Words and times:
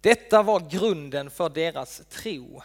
Detta 0.00 0.42
var 0.42 0.60
grunden 0.70 1.30
för 1.30 1.48
deras 1.48 2.02
tro. 2.08 2.62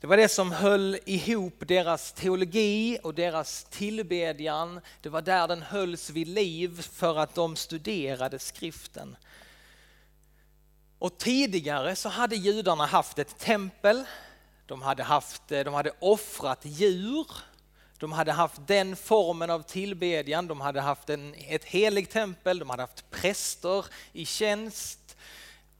Det 0.00 0.06
var 0.06 0.16
det 0.16 0.28
som 0.28 0.52
höll 0.52 0.98
ihop 1.04 1.54
deras 1.58 2.12
teologi 2.12 2.98
och 3.02 3.14
deras 3.14 3.64
tillbedjan. 3.64 4.80
Det 5.00 5.08
var 5.08 5.22
där 5.22 5.48
den 5.48 5.62
hölls 5.62 6.10
vid 6.10 6.28
liv 6.28 6.82
för 6.82 7.18
att 7.18 7.34
de 7.34 7.56
studerade 7.56 8.38
skriften. 8.38 9.16
Och 10.98 11.18
tidigare 11.18 11.96
så 11.96 12.08
hade 12.08 12.36
judarna 12.36 12.86
haft 12.86 13.18
ett 13.18 13.38
tempel, 13.38 14.04
de 14.66 14.82
hade, 14.82 15.02
haft, 15.02 15.48
de 15.48 15.74
hade 15.74 15.92
offrat 15.98 16.60
djur, 16.62 17.26
de 17.98 18.12
hade 18.12 18.32
haft 18.32 18.66
den 18.66 18.96
formen 18.96 19.50
av 19.50 19.62
tillbedjan, 19.62 20.46
de 20.46 20.60
hade 20.60 20.80
haft 20.80 21.10
en, 21.10 21.34
ett 21.34 21.64
heligt 21.64 22.12
tempel, 22.12 22.58
de 22.58 22.70
hade 22.70 22.82
haft 22.82 23.10
präster 23.10 23.86
i 24.12 24.26
tjänst, 24.26 25.05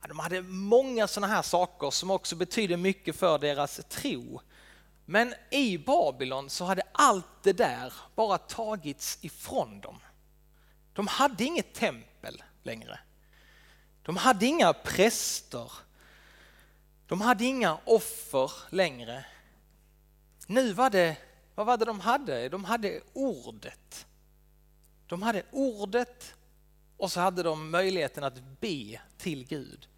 de 0.09 0.19
hade 0.19 0.43
många 0.43 1.09
sådana 1.09 1.35
här 1.35 1.43
saker 1.43 1.91
som 1.91 2.11
också 2.11 2.37
betyder 2.37 2.77
mycket 2.77 3.17
för 3.17 3.39
deras 3.39 3.81
tro. 3.89 4.41
Men 5.05 5.35
i 5.51 5.79
Babylon 5.79 6.51
så 6.51 6.65
hade 6.65 6.83
allt 6.93 7.43
det 7.43 7.53
där 7.53 7.93
bara 8.15 8.39
tagits 8.39 9.19
ifrån 9.21 9.81
dem. 9.81 10.01
De 10.93 11.07
hade 11.07 11.45
inget 11.45 11.75
tempel 11.75 12.43
längre. 12.63 12.99
De 14.03 14.17
hade 14.17 14.47
inga 14.47 14.73
präster. 14.73 15.73
De 17.07 17.21
hade 17.21 17.45
inga 17.45 17.79
offer 17.85 18.53
längre. 18.71 19.25
Nu 20.47 20.73
var 20.73 20.91
det, 20.91 21.17
vad 21.55 21.67
var 21.67 21.77
det 21.77 21.85
de 21.85 22.01
hade? 22.01 22.49
De 22.49 22.65
hade 22.65 23.01
ordet. 23.13 24.07
De 25.07 25.23
hade 25.23 25.43
ordet 25.51 26.35
och 26.97 27.13
så 27.13 27.21
hade 27.21 27.43
de 27.43 27.71
möjligheten 27.71 28.25
att 28.25 28.61
be 28.61 29.01
till 29.19 29.47
Gud. 29.47 29.89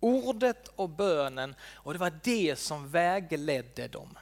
Ordet 0.00 0.68
och 0.76 0.88
bönen 0.88 1.54
och 1.62 1.92
det 1.92 1.98
var 1.98 2.12
det 2.22 2.58
som 2.58 2.90
vägledde 2.90 3.88
dem. 3.88 4.18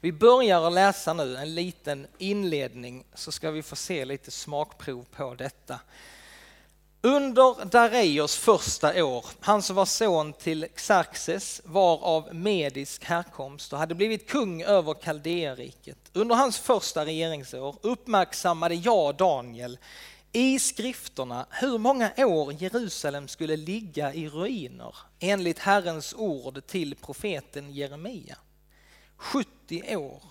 Vi 0.00 0.12
börjar 0.12 0.66
att 0.66 0.72
läsa 0.72 1.12
nu 1.12 1.36
en 1.36 1.54
liten 1.54 2.06
inledning 2.18 3.04
så 3.14 3.32
ska 3.32 3.50
vi 3.50 3.62
få 3.62 3.76
se 3.76 4.04
lite 4.04 4.30
smakprov 4.30 5.06
på 5.16 5.34
detta. 5.34 5.80
Under 7.04 7.64
Dareios 7.64 8.36
första 8.36 9.04
år, 9.04 9.26
han 9.40 9.62
som 9.62 9.76
var 9.76 9.84
son 9.84 10.32
till 10.32 10.66
Xerxes 10.74 11.62
var 11.64 12.04
av 12.04 12.34
medisk 12.34 13.04
härkomst 13.04 13.72
och 13.72 13.78
hade 13.78 13.94
blivit 13.94 14.28
kung 14.28 14.62
över 14.62 14.94
Kaldéeriket. 14.94 15.98
Under 16.12 16.34
hans 16.34 16.58
första 16.58 17.04
regeringsår 17.04 17.76
uppmärksammade 17.82 18.74
jag 18.74 19.16
Daniel 19.16 19.78
i 20.32 20.58
skrifterna 20.58 21.46
hur 21.50 21.78
många 21.78 22.12
år 22.16 22.52
Jerusalem 22.52 23.28
skulle 23.28 23.56
ligga 23.56 24.14
i 24.14 24.28
ruiner 24.28 24.96
enligt 25.18 25.58
Herrens 25.58 26.14
ord 26.14 26.66
till 26.66 26.94
profeten 26.94 27.72
Jeremia. 27.72 28.36
70 29.16 29.96
år. 29.96 30.22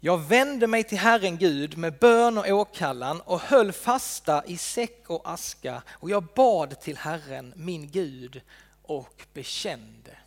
Jag 0.00 0.18
vände 0.18 0.66
mig 0.66 0.84
till 0.84 0.98
Herren 0.98 1.38
Gud 1.38 1.78
med 1.78 1.98
bön 1.98 2.38
och 2.38 2.48
åkallan 2.48 3.20
och 3.20 3.40
höll 3.40 3.72
fasta 3.72 4.44
i 4.46 4.56
säck 4.56 5.10
och 5.10 5.30
aska 5.32 5.82
och 5.88 6.10
jag 6.10 6.24
bad 6.34 6.80
till 6.80 6.96
Herren, 6.96 7.52
min 7.56 7.90
Gud, 7.90 8.40
och 8.82 9.26
bekände. 9.32 10.18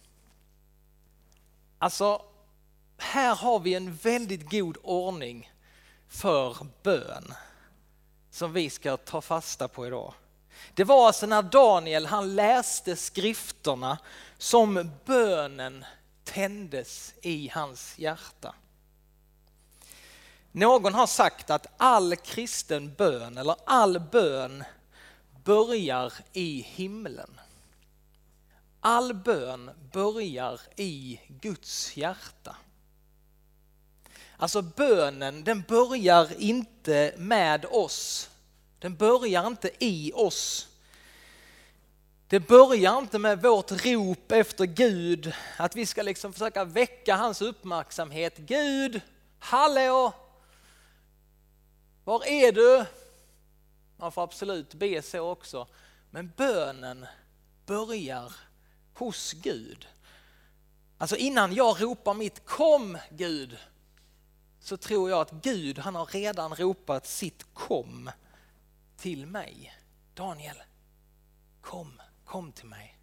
Alltså, 1.77 2.21
här 2.97 3.35
har 3.35 3.59
vi 3.59 3.73
en 3.73 3.95
väldigt 3.95 4.51
god 4.51 4.77
ordning 4.83 5.51
för 6.07 6.57
bön 6.83 7.33
som 8.37 8.53
vi 8.53 8.69
ska 8.69 8.97
ta 8.97 9.21
fasta 9.21 9.67
på 9.67 9.87
idag. 9.87 10.13
Det 10.73 10.83
var 10.83 11.07
alltså 11.07 11.25
när 11.25 11.41
Daniel 11.41 12.05
han 12.05 12.35
läste 12.35 12.95
skrifterna 12.95 13.97
som 14.37 14.91
bönen 15.05 15.85
tändes 16.23 17.13
i 17.21 17.49
hans 17.53 17.99
hjärta. 17.99 18.55
Någon 20.51 20.93
har 20.93 21.07
sagt 21.07 21.49
att 21.49 21.67
all 21.77 22.15
kristen 22.15 22.93
bön 22.93 23.37
eller 23.37 23.55
all 23.65 23.99
bön 23.99 24.63
börjar 25.43 26.13
i 26.33 26.61
himlen. 26.61 27.39
All 28.79 29.13
bön 29.13 29.71
börjar 29.91 30.59
i 30.75 31.19
Guds 31.27 31.97
hjärta. 31.97 32.55
Alltså 34.37 34.61
bönen 34.61 35.43
den 35.43 35.61
börjar 35.61 36.41
inte 36.41 37.13
med 37.17 37.65
oss. 37.65 38.29
Den 38.79 38.95
börjar 38.95 39.47
inte 39.47 39.71
i 39.79 40.11
oss. 40.15 40.67
Det 42.27 42.39
börjar 42.39 42.97
inte 42.97 43.19
med 43.19 43.41
vårt 43.41 43.85
rop 43.85 44.31
efter 44.31 44.65
Gud, 44.65 45.33
att 45.57 45.75
vi 45.75 45.85
ska 45.85 46.01
liksom 46.01 46.33
försöka 46.33 46.63
väcka 46.63 47.15
hans 47.15 47.41
uppmärksamhet. 47.41 48.37
Gud, 48.37 49.01
hallå! 49.39 50.13
Var 52.03 52.25
är 52.25 52.51
du? 52.51 52.85
Man 53.97 54.11
får 54.11 54.23
absolut 54.23 54.73
be 54.73 55.01
så 55.01 55.19
också. 55.19 55.67
Men 56.11 56.31
bönen 56.37 57.05
börjar 57.65 58.35
hos 58.93 59.33
Gud. 59.33 59.87
Alltså 60.97 61.15
innan 61.15 61.53
jag 61.53 61.81
ropar 61.81 62.13
mitt 62.13 62.45
kom 62.45 62.97
Gud, 63.09 63.57
så 64.67 64.77
tror 64.77 65.09
jag 65.09 65.21
att 65.21 65.31
Gud 65.31 65.79
han 65.79 65.95
har 65.95 66.05
redan 66.05 66.55
ropat 66.55 67.07
sitt 67.07 67.45
kom 67.53 68.11
till 68.97 69.25
mig. 69.25 69.73
Daniel, 70.13 70.57
kom, 71.61 72.01
kom 72.25 72.51
till 72.51 72.67
mig. 72.67 72.97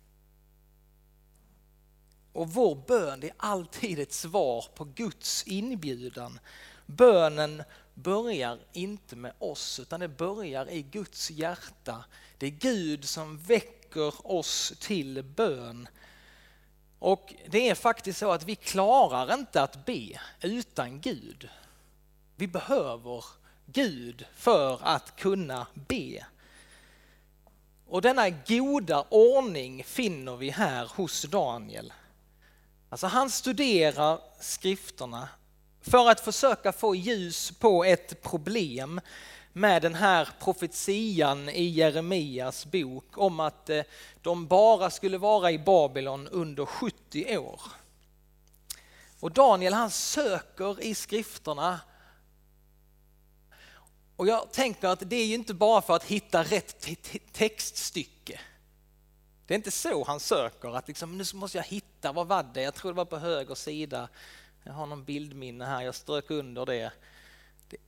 Och 2.32 2.52
vår 2.52 2.74
bön 2.86 3.22
är 3.22 3.32
alltid 3.36 3.98
ett 3.98 4.12
svar 4.12 4.64
på 4.74 4.84
Guds 4.84 5.44
inbjudan. 5.46 6.38
Bönen 6.86 7.62
börjar 7.94 8.58
inte 8.72 9.16
med 9.16 9.32
oss 9.38 9.80
utan 9.80 10.00
det 10.00 10.08
börjar 10.08 10.70
i 10.70 10.82
Guds 10.82 11.30
hjärta. 11.30 12.04
Det 12.38 12.46
är 12.46 12.50
Gud 12.50 13.04
som 13.04 13.38
väcker 13.38 14.26
oss 14.32 14.72
till 14.80 15.22
bön. 15.22 15.88
Och 17.04 17.34
det 17.46 17.68
är 17.68 17.74
faktiskt 17.74 18.18
så 18.18 18.30
att 18.30 18.44
vi 18.44 18.54
klarar 18.54 19.34
inte 19.34 19.62
att 19.62 19.86
be 19.86 20.20
utan 20.40 21.00
Gud. 21.00 21.48
Vi 22.36 22.46
behöver 22.46 23.24
Gud 23.66 24.26
för 24.36 24.78
att 24.82 25.16
kunna 25.16 25.66
be. 25.74 26.26
Och 27.86 28.02
denna 28.02 28.30
goda 28.30 29.04
ordning 29.08 29.84
finner 29.84 30.36
vi 30.36 30.50
här 30.50 30.90
hos 30.94 31.22
Daniel. 31.22 31.92
Alltså 32.88 33.06
han 33.06 33.30
studerar 33.30 34.20
skrifterna 34.40 35.28
för 35.80 36.10
att 36.10 36.20
försöka 36.20 36.72
få 36.72 36.94
ljus 36.94 37.50
på 37.50 37.84
ett 37.84 38.22
problem 38.22 39.00
med 39.56 39.82
den 39.82 39.94
här 39.94 40.28
profetian 40.40 41.48
i 41.48 41.64
Jeremias 41.64 42.66
bok 42.66 43.18
om 43.18 43.40
att 43.40 43.70
eh, 43.70 43.82
de 44.22 44.46
bara 44.46 44.90
skulle 44.90 45.18
vara 45.18 45.50
i 45.50 45.58
Babylon 45.58 46.28
under 46.28 46.66
70 46.66 47.38
år. 47.38 47.62
Och 49.20 49.32
Daniel 49.32 49.72
han 49.72 49.90
söker 49.90 50.82
i 50.82 50.94
skrifterna 50.94 51.80
och 54.16 54.26
jag 54.26 54.52
tänker 54.52 54.88
att 54.88 55.10
det 55.10 55.16
är 55.16 55.26
ju 55.26 55.34
inte 55.34 55.54
bara 55.54 55.82
för 55.82 55.96
att 55.96 56.04
hitta 56.04 56.42
rätt 56.42 56.88
textstycke. 57.32 58.40
Det 59.46 59.54
är 59.54 59.56
inte 59.56 59.70
så 59.70 60.04
han 60.04 60.20
söker, 60.20 60.76
att 60.76 60.88
liksom, 60.88 61.18
nu 61.18 61.24
måste 61.34 61.58
jag 61.58 61.64
hitta, 61.64 62.12
vad 62.12 62.26
var 62.26 62.46
det? 62.54 62.62
Jag 62.62 62.74
tror 62.74 62.92
det 62.92 62.96
var 62.96 63.04
på 63.04 63.18
höger 63.18 63.54
sida. 63.54 64.08
Jag 64.62 64.72
har 64.72 64.86
någon 64.86 65.04
bildminne 65.04 65.64
här, 65.64 65.82
jag 65.82 65.94
strök 65.94 66.30
under 66.30 66.66
det. 66.66 66.92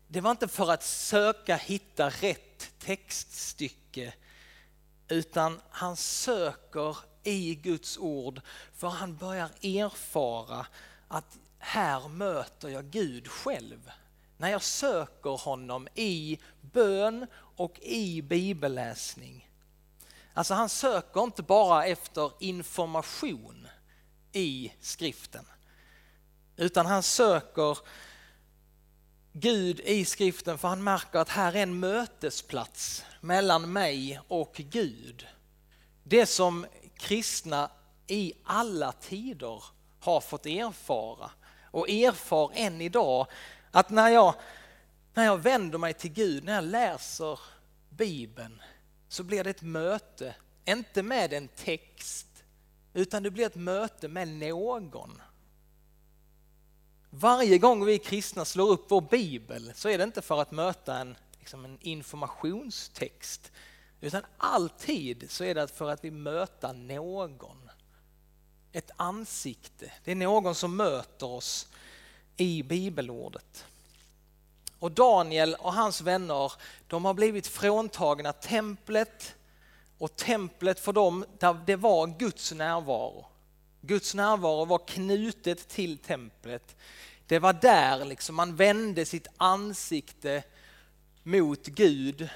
Det, 0.09 0.21
var 0.21 0.31
inte 0.31 0.49
för 0.49 0.71
att 0.71 0.83
söka 0.83 1.57
hitta 1.57 2.11
rätt 2.11 2.73
textstycke, 2.79 4.15
utan 5.09 5.61
han 5.71 5.97
söker 5.97 6.97
i 7.23 7.55
Guds 7.55 7.99
ord 7.99 8.41
för 8.75 8.89
han 8.89 9.17
börjar 9.17 9.51
erfara 9.63 10.67
att 11.09 11.39
här 11.59 12.09
möter 12.09 12.69
jag 12.69 12.85
Gud 12.85 13.29
själv 13.29 13.91
när 14.37 14.49
jag 14.49 14.63
söker 14.63 15.45
honom 15.45 15.89
i 15.95 16.39
bön 16.61 17.27
och 17.57 17.79
i 17.83 18.23
bibelläsning. 18.23 19.49
Alltså 20.35 20.55
han 20.55 20.69
söker 20.69 21.23
inte 21.23 21.43
bara 21.43 21.87
efter 21.87 22.33
information 22.41 23.69
i 24.33 24.73
skriften, 24.81 25.47
utan 26.57 26.87
han 26.87 27.03
söker 27.03 27.79
Gud 29.39 29.81
i 29.81 30.05
skriften 30.05 30.59
för 30.59 30.69
han 30.69 30.85
märker 30.85 31.19
att 31.19 31.29
här 31.29 31.57
är 31.57 31.63
en 31.63 31.81
mötesplats 31.81 33.05
mellan 33.21 33.73
mig 33.73 34.21
och 34.29 34.55
Gud. 34.57 35.27
Det 36.03 36.27
som 36.27 36.67
kristna 36.99 37.71
i 38.07 38.33
alla 38.45 38.93
tider 38.93 39.65
har 40.01 40.21
fått 40.21 40.47
erfara 40.47 41.31
och 41.71 41.91
erfar 41.91 42.51
än 42.55 42.81
idag 42.81 43.27
att 43.71 43.91
när 43.91 44.09
jag, 44.09 44.35
när 45.15 45.25
jag 45.25 45.39
vänder 45.39 45.79
mig 45.79 45.95
till 45.95 46.13
Gud, 46.13 46.45
när 46.45 46.55
jag 46.55 46.65
läser 46.65 47.41
Bibeln, 47.91 48.63
så 49.09 49.23
blir 49.23 49.45
det 49.45 49.51
ett 49.51 49.63
möte 49.63 50.35
inte 50.65 51.03
med 51.03 51.33
en 51.33 51.49
text, 51.49 52.45
utan 52.95 53.23
det 53.23 53.31
blir 53.31 53.47
ett 53.47 53.57
möte 53.57 54.09
med 54.09 54.29
någon. 54.29 55.23
Varje 57.19 57.59
gång 57.59 57.85
vi 57.85 57.99
kristna 57.99 58.45
slår 58.45 58.71
upp 58.71 58.85
vår 58.89 59.01
bibel 59.01 59.73
så 59.75 59.89
är 59.89 59.99
det 59.99 60.05
inte 60.05 60.23
för 60.23 60.41
att 60.41 60.51
möta 60.51 60.99
en, 60.99 61.17
liksom 61.39 61.65
en 61.65 61.79
informationstext, 61.81 63.53
utan 64.01 64.23
alltid 64.37 65.31
så 65.31 65.45
är 65.45 65.55
det 65.55 65.69
för 65.69 65.91
att 65.91 66.05
vi 66.05 66.11
möter 66.11 66.73
någon. 66.73 67.71
Ett 68.73 68.91
ansikte, 68.97 69.93
det 70.05 70.11
är 70.11 70.15
någon 70.15 70.55
som 70.55 70.77
möter 70.77 71.27
oss 71.27 71.69
i 72.37 72.63
bibelordet. 72.63 73.65
Och 74.79 74.93
Daniel 74.93 75.55
och 75.55 75.73
hans 75.73 76.01
vänner, 76.01 76.53
de 76.87 77.05
har 77.05 77.15
blivit 77.15 77.47
fråntagna 77.47 78.33
templet 78.33 79.35
och 79.99 80.17
templet 80.17 80.81
för 80.81 80.93
dem, 80.93 81.25
det 81.67 81.77
var 81.77 82.19
Guds 82.19 82.53
närvaro. 82.53 83.27
Guds 83.81 84.15
närvaro 84.15 84.65
var 84.65 84.79
knutet 84.87 85.69
till 85.69 85.99
templet. 85.99 86.77
Det 87.27 87.39
var 87.39 87.53
där 87.53 88.05
liksom 88.05 88.37
man 88.37 88.57
vände 88.57 89.07
sitt 89.07 89.27
ansikte 89.37 90.43
mot 91.23 91.67
Gud. 91.67 92.29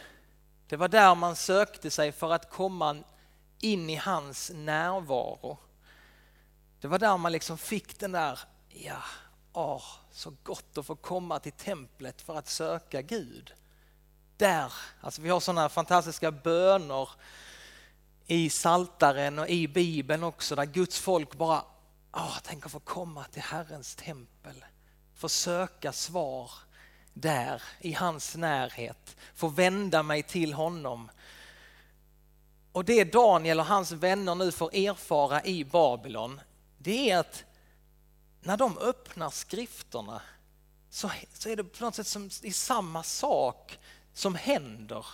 Det 0.66 0.76
var 0.76 0.88
där 0.88 1.14
man 1.14 1.36
sökte 1.36 1.90
sig 1.90 2.12
för 2.12 2.32
att 2.32 2.50
komma 2.50 2.96
in 3.60 3.90
i 3.90 3.96
hans 3.96 4.50
närvaro. 4.54 5.58
Det 6.80 6.88
var 6.88 6.98
där 6.98 7.16
man 7.16 7.32
liksom 7.32 7.58
fick 7.58 7.98
den 7.98 8.12
där, 8.12 8.38
ja, 8.68 9.02
åh, 9.52 9.84
så 10.12 10.32
gott 10.42 10.78
att 10.78 10.86
få 10.86 10.96
komma 10.96 11.38
till 11.38 11.52
templet 11.52 12.22
för 12.22 12.36
att 12.36 12.48
söka 12.48 13.02
Gud. 13.02 13.52
Där, 14.36 14.72
alltså 15.00 15.22
vi 15.22 15.28
har 15.28 15.40
sådana 15.40 15.68
fantastiska 15.68 16.30
böner 16.30 17.08
i 18.26 18.50
Saltaren 18.50 19.38
och 19.38 19.48
i 19.48 19.68
Bibeln 19.68 20.24
också 20.24 20.54
där 20.54 20.64
Guds 20.64 20.98
folk 20.98 21.34
bara, 21.34 21.64
åh, 22.12 22.38
tänk 22.42 22.66
att 22.66 22.72
få 22.72 22.80
komma 22.80 23.24
till 23.24 23.42
Herrens 23.42 23.94
tempel, 23.94 24.64
få 25.20 25.28
söka 25.28 25.92
svar 25.92 26.50
där 27.14 27.62
i 27.80 27.92
hans 27.92 28.36
närhet, 28.36 29.16
få 29.34 29.48
vända 29.48 30.02
mig 30.02 30.22
till 30.22 30.52
honom. 30.52 31.10
Och 32.72 32.84
det 32.84 33.04
Daniel 33.04 33.60
och 33.60 33.66
hans 33.66 33.92
vänner 33.92 34.34
nu 34.34 34.52
får 34.52 34.74
erfara 34.74 35.44
i 35.44 35.64
Babylon, 35.64 36.40
det 36.78 37.10
är 37.10 37.18
att 37.18 37.44
när 38.40 38.56
de 38.56 38.78
öppnar 38.78 39.30
skrifterna 39.30 40.22
så, 40.90 41.10
så 41.32 41.48
är 41.48 41.56
det 41.56 41.64
på 41.64 41.84
något 41.84 41.94
sätt 41.94 42.06
som 42.06 42.30
i 42.42 42.52
samma 42.52 43.02
sak 43.02 43.78
som 44.12 44.34
händer 44.34 45.06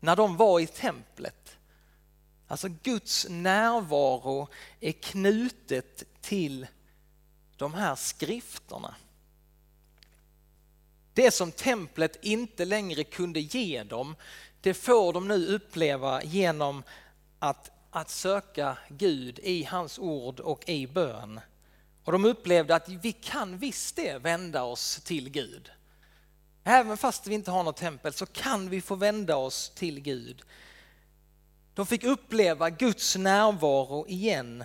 när 0.00 0.16
de 0.16 0.36
var 0.36 0.60
i 0.60 0.66
templet. 0.66 1.56
Alltså 2.46 2.68
Guds 2.68 3.26
närvaro 3.28 4.48
är 4.80 4.92
knutet 4.92 6.04
till 6.20 6.66
de 7.58 7.74
här 7.74 7.94
skrifterna. 7.94 8.94
Det 11.14 11.30
som 11.30 11.52
templet 11.52 12.24
inte 12.24 12.64
längre 12.64 13.04
kunde 13.04 13.40
ge 13.40 13.82
dem, 13.82 14.16
det 14.60 14.74
får 14.74 15.12
de 15.12 15.28
nu 15.28 15.46
uppleva 15.46 16.22
genom 16.22 16.82
att, 17.38 17.70
att 17.90 18.10
söka 18.10 18.78
Gud 18.88 19.38
i 19.38 19.64
hans 19.64 19.98
ord 19.98 20.40
och 20.40 20.68
i 20.68 20.86
bön. 20.86 21.40
Och 22.04 22.12
de 22.12 22.24
upplevde 22.24 22.74
att 22.74 22.88
vi 22.88 23.12
kan 23.12 23.58
visst 23.58 23.96
det 23.96 24.18
vända 24.18 24.62
oss 24.62 25.00
till 25.04 25.30
Gud. 25.30 25.70
Även 26.64 26.96
fast 26.96 27.26
vi 27.26 27.34
inte 27.34 27.50
har 27.50 27.64
något 27.64 27.76
tempel 27.76 28.12
så 28.12 28.26
kan 28.26 28.70
vi 28.70 28.80
få 28.80 28.94
vända 28.94 29.36
oss 29.36 29.72
till 29.74 30.00
Gud. 30.00 30.42
De 31.74 31.86
fick 31.86 32.04
uppleva 32.04 32.70
Guds 32.70 33.16
närvaro 33.16 34.06
igen. 34.08 34.64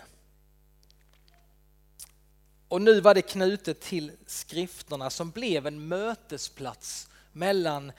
Och 2.74 2.81
nu 2.81 3.02
var 3.02 3.14
det 3.14 3.22
knutet 3.22 3.81
till 3.81 4.12
skrifterna 4.25 5.10
som 5.10 5.31
blev 5.31 5.68
en 5.68 5.88
mötesplats 5.88 7.08
mellan 7.31 7.92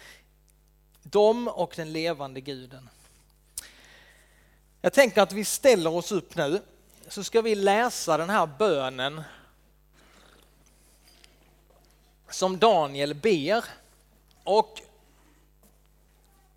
dem 1.03 1.49
och 1.49 1.73
den 1.77 1.93
levande 1.93 2.41
guden. 2.41 2.89
Jag 4.81 4.93
tänker 4.93 5.23
att 5.23 5.33
vi 5.33 5.45
ställer 5.45 5.95
oss 5.95 6.13
upp 6.13 6.37
nu 6.37 6.63
så 7.09 7.25
ska 7.25 7.43
vi 7.43 7.55
läsa 7.55 8.17
den 8.17 8.31
här 8.31 8.47
bönen 8.47 9.23
som 12.31 12.59
Daniel 12.59 13.15
ber. 13.15 13.65
Och 14.45 14.81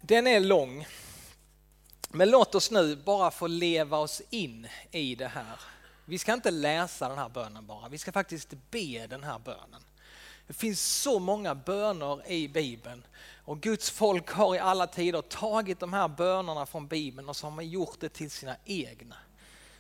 den 0.02 0.28
är 0.28 0.40
lång. 0.40 0.88
Men 2.10 2.30
låt 2.30 2.56
oss 2.56 2.72
nu 2.72 2.96
bara 2.96 3.32
få 3.32 3.48
leva 3.48 3.98
oss 3.98 4.22
in 4.30 4.68
i 4.92 5.16
det 5.16 5.28
här. 5.28 5.77
Vi 6.10 6.18
ska 6.18 6.34
inte 6.34 6.52
läsa 6.52 7.10
den 7.10 7.18
här 7.18 7.30
bönen 7.30 7.66
bara, 7.66 7.90
vi 7.90 7.98
ska 7.98 8.12
faktiskt 8.12 8.54
be 8.72 9.08
den 9.08 9.24
här 9.24 9.40
bönen. 9.40 9.84
Det 10.48 10.54
finns 10.54 10.82
så 11.02 11.20
många 11.20 11.56
böner 11.56 12.32
i 12.32 12.48
Bibeln 12.48 13.04
och 13.46 13.62
Guds 13.62 13.90
folk 13.90 14.30
har 14.30 14.56
i 14.56 14.60
alla 14.60 14.88
tider 14.88 15.22
tagit 15.22 15.80
de 15.80 15.94
här 15.94 16.08
bönerna 16.08 16.66
från 16.66 16.88
Bibeln 16.88 17.30
och 17.30 17.36
så 17.36 17.46
har 17.46 17.52
man 17.52 17.70
gjort 17.70 18.00
det 18.00 18.10
till 18.10 18.32
sina 18.32 18.56
egna. 18.66 19.16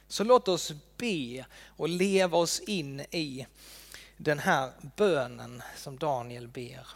Så 0.07 0.24
låt 0.24 0.47
oss 0.47 0.71
be 0.97 1.45
och 1.65 1.89
leva 1.89 2.38
oss 2.38 2.59
in 2.59 3.00
i 3.00 3.47
den 4.18 4.39
här 4.39 4.71
bönen 4.95 5.63
som 5.77 5.97
Daniel 5.97 6.47
ber. 6.47 6.88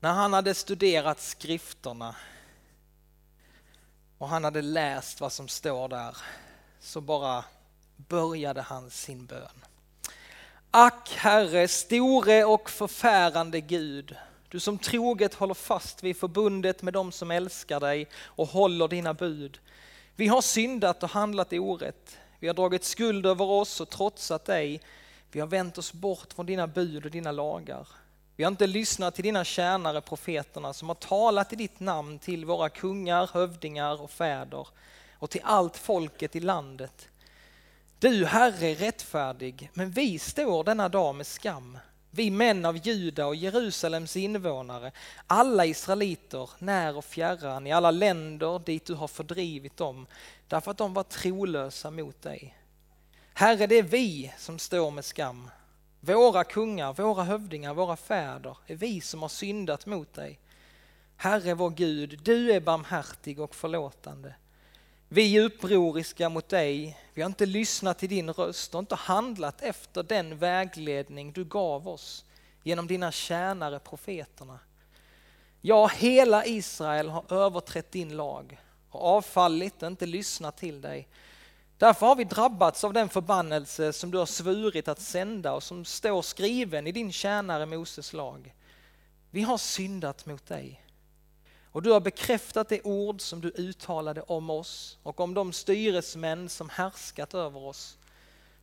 När 0.00 0.12
han 0.12 0.32
hade 0.32 0.54
studerat 0.54 1.20
skrifterna 1.20 2.16
och 4.18 4.28
han 4.28 4.44
hade 4.44 4.62
läst 4.62 5.20
vad 5.20 5.32
som 5.32 5.48
står 5.48 5.88
där 5.88 6.16
så 6.80 7.00
bara 7.00 7.44
började 7.96 8.62
han 8.62 8.90
sin 8.90 9.26
bön. 9.26 9.64
Ack 10.70 11.14
Herre, 11.16 11.68
store 11.68 12.44
och 12.44 12.70
förfärande 12.70 13.60
Gud, 13.60 14.16
du 14.48 14.60
som 14.60 14.78
troget 14.78 15.34
håller 15.34 15.54
fast 15.54 16.02
vid 16.02 16.16
förbundet 16.16 16.82
med 16.82 16.92
dem 16.92 17.12
som 17.12 17.30
älskar 17.30 17.80
dig 17.80 18.08
och 18.24 18.48
håller 18.48 18.88
dina 18.88 19.14
bud. 19.14 19.58
Vi 20.16 20.26
har 20.26 20.40
syndat 20.40 21.02
och 21.02 21.10
handlat 21.10 21.52
orätt. 21.52 22.18
Vi 22.38 22.46
har 22.46 22.54
dragit 22.54 22.84
skuld 22.84 23.26
över 23.26 23.44
oss 23.44 23.80
och 23.80 23.90
trotsat 23.90 24.44
dig. 24.44 24.80
Vi 25.32 25.40
har 25.40 25.46
vänt 25.46 25.78
oss 25.78 25.92
bort 25.92 26.32
från 26.32 26.46
dina 26.46 26.66
bud 26.66 27.04
och 27.04 27.10
dina 27.10 27.32
lagar. 27.32 27.88
Vi 28.36 28.44
har 28.44 28.50
inte 28.50 28.66
lyssnat 28.66 29.14
till 29.14 29.24
dina 29.24 29.44
tjänare 29.44 30.00
profeterna 30.00 30.72
som 30.72 30.88
har 30.88 30.94
talat 30.94 31.52
i 31.52 31.56
ditt 31.56 31.80
namn 31.80 32.18
till 32.18 32.44
våra 32.44 32.68
kungar, 32.68 33.30
hövdingar 33.32 34.02
och 34.02 34.10
fäder 34.10 34.68
och 35.12 35.30
till 35.30 35.40
allt 35.44 35.76
folket 35.76 36.36
i 36.36 36.40
landet. 36.40 37.08
Du, 37.98 38.24
Herre, 38.24 38.66
är 38.66 38.74
rättfärdig, 38.74 39.70
men 39.74 39.90
vi 39.90 40.18
står 40.18 40.64
denna 40.64 40.88
dag 40.88 41.14
med 41.14 41.26
skam. 41.26 41.78
Vi 42.10 42.30
män 42.30 42.64
av 42.64 42.76
Juda 42.76 43.26
och 43.26 43.36
Jerusalems 43.36 44.16
invånare, 44.16 44.92
alla 45.26 45.66
israeliter, 45.66 46.50
när 46.58 46.96
och 46.96 47.04
fjärran, 47.04 47.66
i 47.66 47.72
alla 47.72 47.90
länder 47.90 48.58
dit 48.58 48.86
du 48.86 48.94
har 48.94 49.08
fördrivit 49.08 49.76
dem, 49.76 50.06
därför 50.48 50.70
att 50.70 50.78
de 50.78 50.94
var 50.94 51.02
trolösa 51.02 51.90
mot 51.90 52.22
dig. 52.22 52.58
Herre, 53.34 53.66
det 53.66 53.78
är 53.78 53.82
vi 53.82 54.32
som 54.38 54.58
står 54.58 54.90
med 54.90 55.04
skam. 55.04 55.50
Våra 56.00 56.44
kungar, 56.44 56.92
våra 56.92 57.24
hövdingar, 57.24 57.74
våra 57.74 57.96
fäder 57.96 58.56
är 58.66 58.76
vi 58.76 59.00
som 59.00 59.22
har 59.22 59.28
syndat 59.28 59.86
mot 59.86 60.14
dig. 60.14 60.38
Herre 61.16 61.54
vår 61.54 61.70
Gud, 61.70 62.20
du 62.22 62.52
är 62.52 62.60
barmhärtig 62.60 63.40
och 63.40 63.54
förlåtande. 63.54 64.34
Vi 65.08 65.36
är 65.36 65.42
upproriska 65.42 66.28
mot 66.28 66.48
dig, 66.48 66.98
vi 67.14 67.22
har 67.22 67.26
inte 67.26 67.46
lyssnat 67.46 67.98
till 67.98 68.08
din 68.08 68.32
röst 68.32 68.74
och 68.74 68.78
inte 68.78 68.94
handlat 68.94 69.62
efter 69.62 70.02
den 70.02 70.38
vägledning 70.38 71.32
du 71.32 71.44
gav 71.44 71.88
oss 71.88 72.24
genom 72.62 72.86
dina 72.86 73.12
tjänare 73.12 73.78
profeterna. 73.78 74.58
Ja, 75.60 75.86
hela 75.86 76.46
Israel 76.46 77.08
har 77.08 77.32
överträtt 77.32 77.92
din 77.92 78.16
lag 78.16 78.60
och 78.90 79.04
avfallit 79.04 79.82
och 79.82 79.86
inte 79.86 80.06
lyssnat 80.06 80.56
till 80.56 80.80
dig. 80.80 81.08
Därför 81.78 82.06
har 82.06 82.16
vi 82.16 82.24
drabbats 82.24 82.84
av 82.84 82.92
den 82.92 83.08
förbannelse 83.08 83.92
som 83.92 84.10
du 84.10 84.18
har 84.18 84.26
svurit 84.26 84.88
att 84.88 85.00
sända 85.00 85.52
och 85.52 85.62
som 85.62 85.84
står 85.84 86.22
skriven 86.22 86.86
i 86.86 86.92
din 86.92 87.12
tjänare 87.12 87.66
Moses 87.66 88.12
lag. 88.12 88.54
Vi 89.30 89.42
har 89.42 89.58
syndat 89.58 90.26
mot 90.26 90.46
dig. 90.46 90.85
Och 91.76 91.82
du 91.82 91.90
har 91.90 92.00
bekräftat 92.00 92.68
det 92.68 92.82
ord 92.82 93.20
som 93.20 93.40
du 93.40 93.48
uttalade 93.48 94.22
om 94.22 94.50
oss 94.50 94.98
och 95.02 95.20
om 95.20 95.34
de 95.34 95.52
styresmän 95.52 96.48
som 96.48 96.68
härskat 96.68 97.34
över 97.34 97.64
oss. 97.64 97.98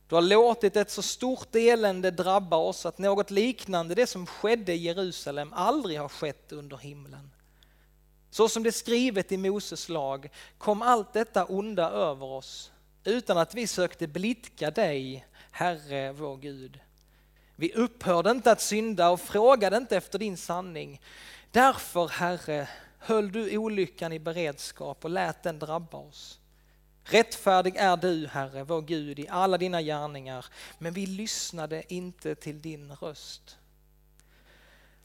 Du 0.08 0.14
har 0.14 0.22
låtit 0.22 0.76
ett 0.76 0.90
så 0.90 1.02
stort 1.02 1.54
elände 1.54 2.10
drabba 2.10 2.56
oss 2.56 2.86
att 2.86 2.98
något 2.98 3.30
liknande 3.30 3.94
det 3.94 4.06
som 4.06 4.26
skedde 4.26 4.74
i 4.74 4.76
Jerusalem 4.76 5.52
aldrig 5.52 6.00
har 6.00 6.08
skett 6.08 6.52
under 6.52 6.76
himlen. 6.76 7.30
Så 8.30 8.48
som 8.48 8.62
det 8.62 8.68
är 8.68 8.72
skrivet 8.72 9.32
i 9.32 9.36
Moses 9.36 9.88
lag 9.88 10.30
kom 10.58 10.82
allt 10.82 11.12
detta 11.12 11.44
onda 11.44 11.90
över 11.90 12.26
oss 12.26 12.72
utan 13.04 13.38
att 13.38 13.54
vi 13.54 13.66
sökte 13.66 14.06
blidka 14.06 14.70
dig, 14.70 15.26
Herre 15.50 16.12
vår 16.12 16.36
Gud. 16.36 16.80
Vi 17.56 17.72
upphörde 17.72 18.30
inte 18.30 18.52
att 18.52 18.60
synda 18.60 19.10
och 19.10 19.20
frågade 19.20 19.76
inte 19.76 19.96
efter 19.96 20.18
din 20.18 20.36
sanning. 20.36 21.00
Därför, 21.50 22.08
Herre, 22.08 22.68
höll 23.04 23.32
du 23.32 23.58
olyckan 23.58 24.12
i 24.12 24.18
beredskap 24.18 25.04
och 25.04 25.10
lät 25.10 25.42
den 25.42 25.58
drabba 25.58 25.98
oss. 25.98 26.40
Rättfärdig 27.04 27.76
är 27.76 27.96
du, 27.96 28.26
Herre, 28.26 28.64
vår 28.64 28.82
Gud, 28.82 29.18
i 29.18 29.28
alla 29.28 29.58
dina 29.58 29.82
gärningar, 29.82 30.46
men 30.78 30.92
vi 30.92 31.06
lyssnade 31.06 31.82
inte 31.88 32.34
till 32.34 32.62
din 32.62 32.92
röst. 32.92 33.56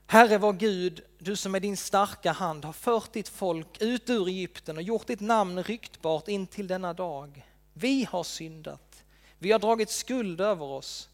Herre 0.08 0.38
vår 0.38 0.53
Gud, 0.53 1.01
du 1.18 1.36
som 1.36 1.51
med 1.51 1.62
din 1.62 1.77
starka 1.77 2.32
hand 2.32 2.65
har 2.65 2.74
fört 2.74 3.13
ditt 3.13 3.29
folk 3.29 3.82
ut 3.82 4.10
ur 4.10 4.27
Egypten 4.27 4.77
och 4.77 4.84
gjort 4.84 5.08
ditt 5.08 5.20
namn 5.20 5.63
ryktbart 5.63 6.27
in 6.27 6.48
till 6.48 6.68
denna 6.68 6.94
dag. 6.94 7.46
Vi 7.74 8.08
har 8.12 8.24
syndat, 8.24 9.03
vi 9.39 9.51
har 9.51 9.60
dragit 9.60 9.89
skuld 9.89 10.41
över 10.41 10.65
oss. 10.65 11.10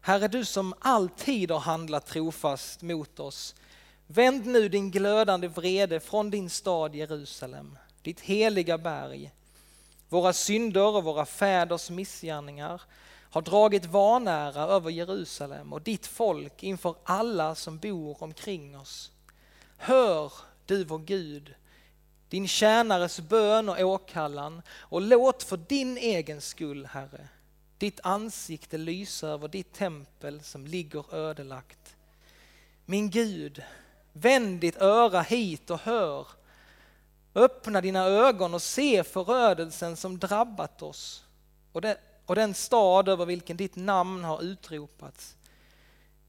Herre, 0.00 0.28
du 0.28 0.44
som 0.44 0.74
alltid 0.80 1.50
har 1.50 1.60
handlat 1.60 2.06
trofast 2.06 2.82
mot 2.82 3.20
oss, 3.20 3.54
vänd 4.06 4.46
nu 4.46 4.68
din 4.68 4.90
glödande 4.90 5.48
vrede 5.48 6.00
från 6.00 6.30
din 6.30 6.50
stad 6.50 6.94
Jerusalem, 6.94 7.78
ditt 8.02 8.20
heliga 8.20 8.78
berg. 8.78 9.32
Våra 10.08 10.32
synder 10.32 10.96
och 10.96 11.04
våra 11.04 11.26
fäders 11.26 11.90
missgärningar 11.90 12.82
har 13.30 13.42
dragit 13.42 13.84
vanära 13.84 14.62
över 14.62 14.90
Jerusalem 14.90 15.72
och 15.72 15.82
ditt 15.82 16.06
folk 16.06 16.62
inför 16.62 16.94
alla 17.04 17.54
som 17.54 17.78
bor 17.78 18.22
omkring 18.22 18.78
oss. 18.78 19.10
Hör 19.76 20.32
du 20.66 20.84
vår 20.84 20.98
Gud, 20.98 21.54
din 22.28 22.48
tjänares 22.48 23.20
bön 23.20 23.68
och 23.68 23.80
åkallan 23.80 24.62
och 24.70 25.02
låt 25.02 25.42
för 25.42 25.56
din 25.56 25.98
egen 25.98 26.40
skull, 26.40 26.86
Herre, 26.86 27.28
ditt 27.78 28.00
ansikte 28.02 28.78
lysa 28.78 29.28
över 29.28 29.48
ditt 29.48 29.72
tempel 29.72 30.42
som 30.42 30.66
ligger 30.66 31.14
ödelagt. 31.14 31.96
Min 32.86 33.10
Gud, 33.10 33.62
vänd 34.14 34.60
ditt 34.60 34.82
öra 34.82 35.20
hit 35.20 35.70
och 35.70 35.80
hör. 35.80 36.26
Öppna 37.34 37.80
dina 37.80 38.04
ögon 38.04 38.54
och 38.54 38.62
se 38.62 39.04
förödelsen 39.04 39.96
som 39.96 40.18
drabbat 40.18 40.82
oss 40.82 41.24
och 41.72 41.80
det 41.80 41.98
och 42.26 42.34
den 42.34 42.54
stad 42.54 43.08
över 43.08 43.26
vilken 43.26 43.56
ditt 43.56 43.76
namn 43.76 44.24
har 44.24 44.42
utropats. 44.42 45.36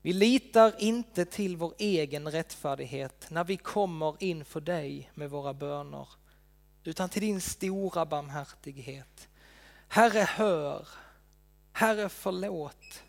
Vi 0.01 0.13
litar 0.13 0.73
inte 0.77 1.25
till 1.25 1.57
vår 1.57 1.73
egen 1.77 2.31
rättfärdighet 2.31 3.25
när 3.29 3.43
vi 3.43 3.57
kommer 3.57 4.15
inför 4.19 4.61
dig 4.61 5.11
med 5.13 5.29
våra 5.29 5.53
böner, 5.53 6.07
utan 6.83 7.09
till 7.09 7.21
din 7.21 7.41
stora 7.41 8.05
barmhärtighet. 8.05 9.27
Herre, 9.87 10.19
hör. 10.19 10.87
Herre, 11.71 12.09
förlåt. 12.09 13.03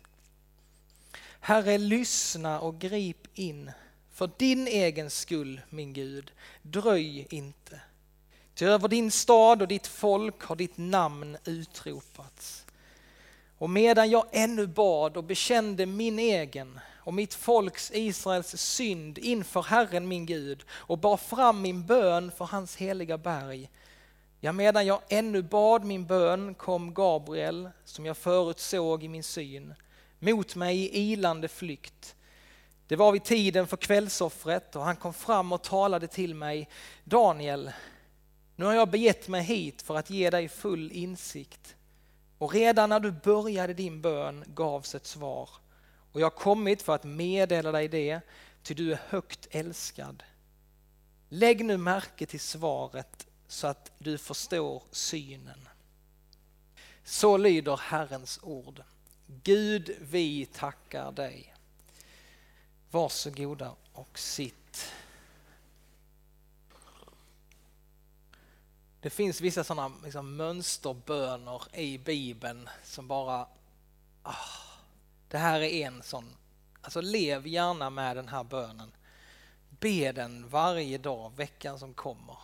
Herre, 1.39 1.77
lyssna 1.77 2.59
och 2.59 2.79
grip 2.79 3.27
in. 3.33 3.71
För 4.17 4.29
din 4.37 4.67
egen 4.67 5.09
skull, 5.09 5.61
min 5.69 5.93
Gud, 5.93 6.31
dröj 6.61 7.27
inte. 7.29 7.81
Ty 8.55 8.65
över 8.65 8.87
din 8.87 9.11
stad 9.11 9.61
och 9.61 9.67
ditt 9.67 9.87
folk 9.87 10.43
har 10.43 10.55
ditt 10.55 10.77
namn 10.77 11.37
utropats. 11.45 12.65
Och 13.57 13.69
medan 13.69 14.09
jag 14.09 14.25
ännu 14.31 14.67
bad 14.67 15.17
och 15.17 15.23
bekände 15.23 15.85
min 15.85 16.19
egen 16.19 16.79
och 16.95 17.13
mitt 17.13 17.33
folks 17.33 17.91
Israels 17.93 18.57
synd 18.57 19.17
inför 19.17 19.61
Herren 19.61 20.07
min 20.07 20.25
Gud 20.25 20.63
och 20.69 20.97
bar 20.97 21.17
fram 21.17 21.61
min 21.61 21.85
bön 21.85 22.31
för 22.31 22.45
hans 22.45 22.75
heliga 22.75 23.17
berg. 23.17 23.69
Ja, 24.39 24.51
medan 24.51 24.85
jag 24.85 25.01
ännu 25.09 25.41
bad 25.41 25.83
min 25.83 26.05
bön 26.05 26.53
kom 26.53 26.93
Gabriel, 26.93 27.69
som 27.85 28.05
jag 28.05 28.17
förutsåg 28.17 29.03
i 29.03 29.07
min 29.07 29.23
syn, 29.23 29.73
mot 30.19 30.55
mig 30.55 30.77
i 30.77 31.11
ilande 31.11 31.47
flykt. 31.47 32.16
Det 32.87 32.95
var 32.95 33.11
vid 33.11 33.23
tiden 33.23 33.67
för 33.67 33.77
kvällsoffret 33.77 34.75
och 34.75 34.83
han 34.83 34.95
kom 34.95 35.13
fram 35.13 35.51
och 35.51 35.63
talade 35.63 36.07
till 36.07 36.35
mig. 36.35 36.69
Daniel, 37.03 37.71
nu 38.55 38.65
har 38.65 38.73
jag 38.73 38.89
begett 38.89 39.27
mig 39.27 39.43
hit 39.43 39.81
för 39.81 39.95
att 39.95 40.09
ge 40.09 40.29
dig 40.29 40.49
full 40.49 40.91
insikt 40.91 41.75
och 42.37 42.53
redan 42.53 42.89
när 42.89 42.99
du 42.99 43.11
började 43.11 43.73
din 43.73 44.01
bön 44.01 44.43
gavs 44.47 44.95
ett 44.95 45.05
svar. 45.05 45.49
Och 46.11 46.21
jag 46.21 46.25
har 46.25 46.37
kommit 46.37 46.81
för 46.81 46.95
att 46.95 47.03
meddela 47.03 47.71
dig 47.71 47.87
det, 47.87 48.21
ty 48.63 48.73
du 48.73 48.91
är 48.91 48.99
högt 49.07 49.47
älskad. 49.51 50.23
Lägg 51.29 51.65
nu 51.65 51.77
märke 51.77 52.25
till 52.25 52.39
svaret 52.39 53.27
så 53.47 53.67
att 53.67 53.91
du 53.97 54.17
förstår 54.17 54.83
synen. 54.91 55.69
Så 57.03 57.37
lyder 57.37 57.77
Herrens 57.77 58.39
ord. 58.43 58.83
Gud, 59.43 59.95
vi 60.01 60.45
tackar 60.45 61.11
dig. 61.11 61.56
Varsågoda 62.91 63.75
och 63.93 64.19
sitt. 64.19 64.93
Det 69.01 69.09
finns 69.09 69.41
vissa 69.41 69.63
sådana 69.63 69.91
liksom, 70.03 70.35
mönsterböner 70.35 71.61
i 71.77 71.97
Bibeln 71.97 72.69
som 72.83 73.07
bara... 73.07 73.47
Ah, 74.23 74.33
det 75.29 75.37
här 75.37 75.61
är 75.61 75.87
en 75.87 76.03
sån. 76.03 76.35
Alltså 76.81 77.01
lev 77.01 77.47
gärna 77.47 77.89
med 77.89 78.15
den 78.15 78.27
här 78.27 78.43
bönen. 78.43 78.91
Be 79.69 80.11
den 80.11 80.49
varje 80.49 80.97
dag, 80.97 81.31
veckan 81.35 81.79
som 81.79 81.93
kommer. 81.93 82.37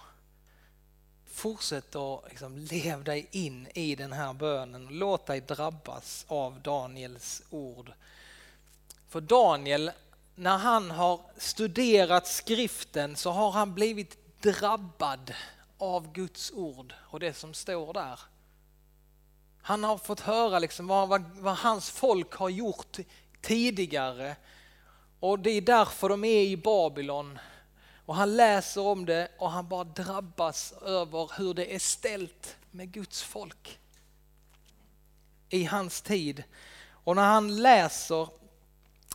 Fortsätt 1.25 1.95
att 1.95 2.23
liksom, 2.29 2.57
lev 2.57 3.03
dig 3.03 3.27
in 3.31 3.67
i 3.73 3.95
den 3.95 4.13
här 4.13 4.33
bönen. 4.33 4.87
Låt 4.91 5.25
dig 5.25 5.41
drabbas 5.41 6.25
av 6.27 6.61
Daniels 6.61 7.43
ord. 7.49 7.93
För 9.09 9.21
Daniel, 9.21 9.91
när 10.35 10.57
han 10.57 10.91
har 10.91 11.21
studerat 11.37 12.27
skriften 12.27 13.15
så 13.15 13.31
har 13.31 13.51
han 13.51 13.73
blivit 13.73 14.41
drabbad 14.41 15.33
av 15.77 16.13
Guds 16.13 16.51
ord 16.51 16.93
och 17.09 17.19
det 17.19 17.33
som 17.33 17.53
står 17.53 17.93
där. 17.93 18.19
Han 19.61 19.83
har 19.83 19.97
fått 19.97 20.19
höra 20.19 20.59
liksom 20.59 20.87
vad, 20.87 21.09
vad, 21.09 21.21
vad, 21.21 21.55
hans 21.55 21.89
folk 21.89 22.33
har 22.33 22.49
gjort 22.49 22.97
tidigare 23.41 24.35
och 25.19 25.39
det 25.39 25.49
är 25.49 25.61
därför 25.61 26.09
de 26.09 26.23
är 26.23 26.41
i 26.41 26.57
Babylon. 26.57 27.39
Och 28.05 28.15
han 28.15 28.35
läser 28.35 28.81
om 28.81 29.05
det 29.05 29.31
och 29.37 29.51
han 29.51 29.67
bara 29.67 29.83
drabbas 29.83 30.71
över 30.71 31.31
hur 31.37 31.53
det 31.53 31.75
är 31.75 31.79
ställt 31.79 32.55
med 32.71 32.91
Guds 32.91 33.23
folk 33.23 33.79
i 35.49 35.63
hans 35.63 36.01
tid. 36.01 36.43
Och 36.89 37.15
när 37.15 37.23
han 37.23 37.61
läser 37.61 38.27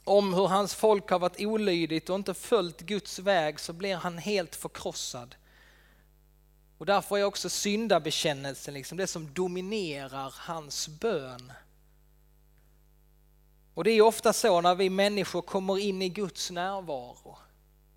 om 0.09 0.35
hur 0.35 0.47
hans 0.47 0.75
folk 0.75 1.11
har 1.11 1.19
varit 1.19 1.41
olydigt 1.41 2.11
och 2.11 2.17
inte 2.17 2.35
följt 2.35 2.81
Guds 2.81 3.19
väg 3.19 3.61
så 3.61 3.73
blir 3.73 3.97
han 3.97 4.19
helt 4.19 4.57
förkrossad. 4.57 5.35
Och 6.79 6.87
därför 6.87 7.19
är 7.19 7.25
också 7.25 7.51
syndabekännelsen 7.51 8.75
liksom 8.75 8.99
det 8.99 9.07
som 9.07 9.35
dominerar 9.35 10.35
hans 10.37 10.89
bön. 10.89 11.53
Och 13.75 13.85
det 13.85 13.91
är 13.91 14.03
ofta 14.03 14.33
så 14.33 14.61
när 14.61 14.75
vi 14.75 14.91
människor 14.91 15.43
kommer 15.43 15.79
in 15.79 16.03
i 16.03 16.09
Guds 16.09 16.51
närvaro, 16.51 17.39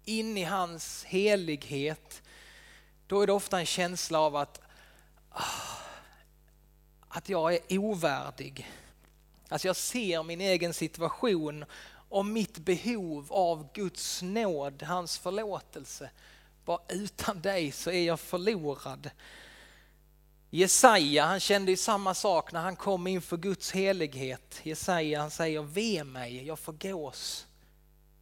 in 0.06 0.38
i 0.38 0.44
hans 0.44 1.03
helighet, 1.03 2.22
då 3.08 3.22
är 3.22 3.27
det 3.27 3.34
ofta 3.34 3.60
en 3.60 3.65
känsla 3.65 4.20
av 4.20 4.36
att, 4.36 4.62
ah, 5.30 5.44
att 7.08 7.30
jag 7.30 7.53
är 7.53 7.77
ovärdig. 7.77 8.72
Alltså 9.50 9.68
jag 9.68 9.75
ser 9.75 10.24
min 10.24 10.41
egen 10.41 10.74
situation 10.74 11.65
om 12.12 12.34
mitt 12.34 12.58
behov 12.58 13.34
av 13.34 13.74
Guds 13.74 14.22
nåd, 14.22 14.84
hans 14.84 15.18
förlåtelse. 15.18 16.10
Bara 16.65 16.80
utan 16.89 17.41
dig 17.41 17.72
så 17.72 17.91
är 17.91 18.06
jag 18.06 18.20
förlorad. 18.20 19.10
Jesaja 20.50 21.25
han 21.25 21.39
kände 21.39 21.72
ju 21.72 21.77
samma 21.77 22.13
sak 22.13 22.51
när 22.51 22.62
han 22.62 22.75
kom 22.75 23.08
inför 23.08 23.38
Guds 23.38 23.72
helighet. 23.72 24.60
Jesaja 24.63 25.20
han 25.20 25.32
säger 25.32 25.62
ve 25.62 26.03
mig, 26.03 26.46
jag 26.46 26.60
förgås. 26.60 27.48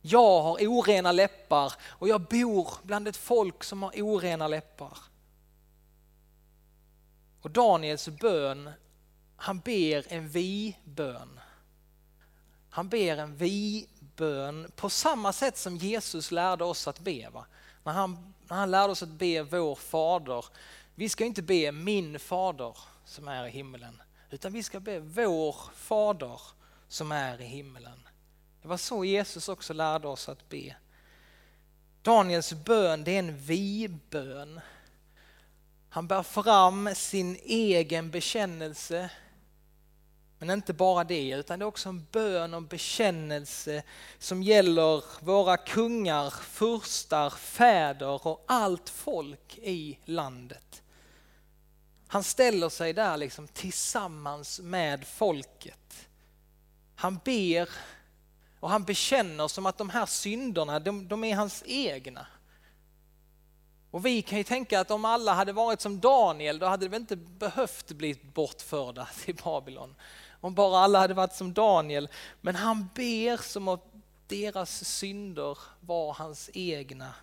Jag 0.02 0.42
har 0.42 0.58
orena 0.68 1.12
läppar 1.12 1.74
och 1.82 2.08
jag 2.08 2.22
bor 2.22 2.68
bland 2.84 3.08
ett 3.08 3.18
folk 3.18 3.64
som 3.64 3.84
har 3.84 3.92
orena 3.92 4.48
läppar. 4.48 4.98
Och 7.42 7.52
Daniels 7.52 8.10
bön, 8.10 8.70
han 9.36 9.60
ber 9.60 10.14
en 10.14 10.30
vi-bön. 10.30 11.40
Han 12.70 12.90
ber 12.90 13.18
en 13.18 13.36
vi-bön 13.36 14.72
på 14.76 14.90
samma 14.90 15.34
sätt 15.34 15.58
som 15.58 15.78
Jesus 15.78 16.32
lärde 16.32 16.64
oss 16.64 16.88
att 16.88 17.00
be. 17.00 17.30
Va? 17.30 17.46
När 17.84 17.94
han, 17.94 18.34
när 18.48 18.58
han 18.58 18.72
lärde 18.72 18.92
oss 18.92 19.04
att 19.04 19.10
be 19.10 19.44
vår 19.44 19.76
fader, 19.76 20.46
vi 20.96 21.10
ska 21.10 21.26
inte 21.26 21.42
be 21.42 21.72
min 21.72 22.20
fader 22.20 22.78
som 23.06 23.28
är 23.28 23.48
i 23.48 23.50
himmelen, 23.50 24.02
utan 24.30 24.54
vi 24.54 24.64
ska 24.64 24.80
be 24.80 25.00
vår 25.00 25.56
fader 25.76 26.42
som 26.88 27.12
är 27.12 27.42
i 27.42 27.46
himmelen. 27.46 28.08
Det 28.62 28.68
var 28.68 28.78
så 28.78 29.06
Jesus 29.06 29.50
också 29.50 29.74
lärde 29.74 30.08
oss 30.08 30.30
att 30.30 30.50
be. 30.50 30.76
Daniels 32.02 32.54
bön 32.54 33.04
det 33.04 33.12
är 33.12 33.20
en 33.20 33.38
vi-bön. 33.38 34.62
Han 35.90 36.08
bär 36.08 36.24
fram 36.24 36.90
sin 36.96 37.36
egen 37.44 38.12
bekännelse. 38.12 39.10
Men 40.40 40.50
inte 40.50 40.74
bara 40.74 41.04
det, 41.04 41.30
utan 41.30 41.60
det 41.60 41.64
är 41.64 41.68
också 41.68 41.90
en 41.90 42.08
bön 42.12 42.54
och 42.54 42.62
bekännelse 42.62 43.84
som 44.20 44.44
gäller 44.44 45.04
våra 45.26 45.58
kungar, 45.58 46.30
furstar, 46.30 47.30
fäder 47.30 48.28
och 48.28 48.46
allt 48.48 48.90
folk 48.90 49.58
i 49.58 50.00
landet. 50.06 50.82
Han 52.08 52.24
ställer 52.24 52.70
sig 52.70 52.94
där 52.94 53.18
liksom 53.18 53.48
tillsammans 53.48 54.60
med 54.60 55.08
folket. 55.08 56.08
Han 56.96 57.20
ber 57.26 57.70
och 58.60 58.70
han 58.70 58.84
bekänner 58.84 59.48
som 59.48 59.66
att 59.66 59.78
de 59.78 59.90
här 59.90 60.06
synderna, 60.06 60.80
de, 60.80 61.08
de 61.08 61.24
är 61.24 61.36
hans 61.36 61.64
egna. 61.66 62.28
Och 63.92 64.06
vi 64.06 64.22
kan 64.22 64.38
ju 64.38 64.44
tänka 64.44 64.80
att 64.80 64.92
om 64.92 65.06
alla 65.06 65.34
hade 65.34 65.54
varit 65.54 65.82
som 65.82 66.00
Daniel, 66.00 66.60
då 66.60 66.66
hade 66.66 66.88
vi 66.88 66.96
inte 66.96 67.16
behövt 67.16 67.92
bli 67.92 68.20
bortförda 68.34 69.08
till 69.26 69.36
Babylon. 69.36 69.96
Om 70.42 70.54
bara 70.54 70.80
alla 70.80 71.00
hade 71.00 71.14
varit 71.14 71.36
som 71.36 71.54
Daniel. 71.54 72.10
Men 72.42 72.56
han 72.56 72.90
ber 72.96 73.38
som 73.38 73.68
att 73.68 73.86
deras 74.28 74.86
synder 74.86 75.58
var 75.80 76.14
hans 76.14 76.50
egna. 76.54 77.14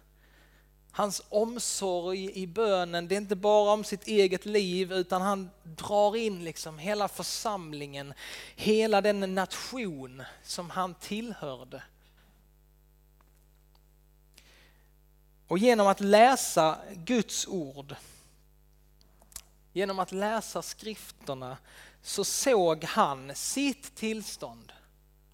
Hans 0.91 1.23
omsorg 1.29 2.39
i 2.39 2.47
bönen, 2.47 3.09
det 3.09 3.15
är 3.15 3.21
inte 3.21 3.37
bara 3.37 3.73
om 3.73 3.85
sitt 3.85 4.07
eget 4.07 4.47
liv 4.47 4.93
utan 4.93 5.23
han 5.23 5.51
drar 5.63 6.17
in 6.17 6.45
liksom 6.45 6.79
hela 6.79 7.09
församlingen, 7.09 8.15
hela 8.57 9.01
den 9.01 9.35
nation 9.35 10.23
som 10.43 10.71
han 10.71 10.95
tillhörde. 10.95 11.83
Och 15.49 15.59
genom 15.59 15.87
att 15.87 16.01
läsa 16.01 16.79
Guds 16.95 17.47
ord, 17.47 17.95
genom 19.73 19.99
att 19.99 20.13
läsa 20.13 20.63
skrifterna 20.63 21.57
så 22.07 22.25
såg 22.25 22.85
han 22.85 23.35
sitt 23.35 23.95
tillstånd 23.95 24.73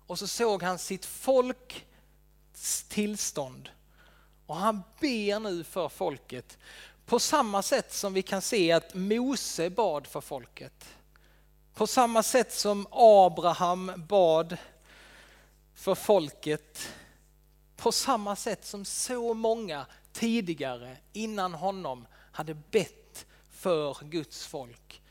och 0.06 0.18
så 0.18 0.26
såg 0.26 0.62
han 0.62 0.78
sitt 0.78 1.06
folks 1.06 2.82
tillstånd. 2.88 3.68
Och 4.46 4.56
han 4.56 4.82
ber 5.00 5.40
nu 5.40 5.64
för 5.64 5.88
folket 5.88 6.58
på 7.06 7.18
samma 7.18 7.62
sätt 7.62 7.92
som 7.92 8.12
vi 8.12 8.22
kan 8.22 8.42
se 8.42 8.72
att 8.72 8.94
Mose 8.94 9.70
bad 9.70 10.06
för 10.06 10.20
folket. 10.20 10.84
På 11.74 11.86
samma 11.86 12.22
sätt 12.22 12.52
som 12.52 12.86
Abraham 12.90 13.92
bad 14.08 14.56
för 15.74 15.94
folket. 15.94 16.88
På 17.76 17.92
samma 17.92 18.36
sätt 18.36 18.66
som 18.66 18.84
så 18.84 19.34
många 19.34 19.86
tidigare 20.12 20.96
innan 21.12 21.54
honom 21.54 22.06
hade 22.32 22.54
bett 22.54 23.26
för 23.50 23.96
Guds 24.04 24.46
folk. 24.46 25.01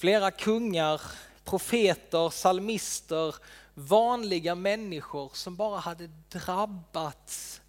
Flera 0.00 0.30
kungar, 0.30 1.02
profeter, 1.44 2.30
salmister, 2.30 3.34
vanliga 3.74 4.54
människor 4.54 5.30
som 5.34 5.56
bara 5.56 5.78
hade 5.78 6.06
drabbats 6.06 7.60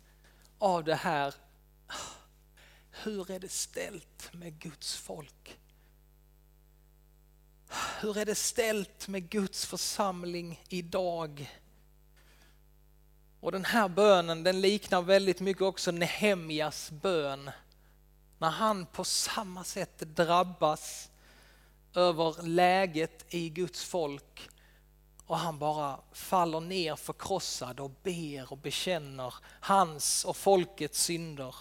av 0.60 0.84
det 0.84 0.96
här. 0.96 1.34
Hur 2.92 3.32
är 3.32 3.40
det 3.40 3.52
ställt 3.52 4.34
med 4.34 4.60
Guds 4.60 4.96
folk? 4.96 5.60
Hur 8.02 8.18
är 8.18 8.26
det 8.26 8.36
ställt 8.36 9.08
med 9.08 9.30
Guds 9.30 9.66
församling 9.66 10.64
idag? 10.70 11.60
Och 13.40 13.52
den 13.52 13.66
här 13.66 13.88
bönen 13.88 14.44
den 14.44 14.62
liknar 14.62 15.02
väldigt 15.02 15.40
mycket 15.40 15.64
också 15.64 15.92
Nehemjas 15.92 16.92
bön. 16.92 17.52
När 18.38 18.50
han 18.50 18.86
på 18.86 19.04
samma 19.04 19.64
sätt 19.64 20.00
drabbas 20.00 21.11
över 21.94 22.44
läget 22.44 23.26
i 23.34 23.50
Guds 23.50 23.84
folk 23.84 24.50
och 25.26 25.38
han 25.38 25.60
bara 25.60 26.00
faller 26.12 26.60
ner 26.60 26.96
förkrossad 26.96 27.80
och 27.80 27.92
ber 28.04 28.52
och 28.52 28.58
bekänner 28.58 29.34
hans 29.44 30.26
och 30.26 30.38
folkets 30.38 31.04
synder. 31.04 31.56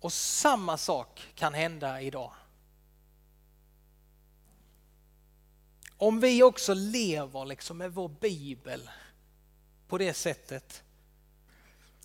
Och 0.00 0.12
samma 0.12 0.76
sak 0.76 1.22
kan 1.34 1.54
hända 1.54 2.02
idag. 2.02 2.32
Om 5.96 6.20
vi 6.20 6.42
också 6.42 6.74
lever 6.74 7.44
liksom 7.44 7.78
med 7.78 7.94
vår 7.94 8.08
bibel 8.08 8.90
på 9.88 9.98
det 9.98 10.14
sättet 10.14 10.82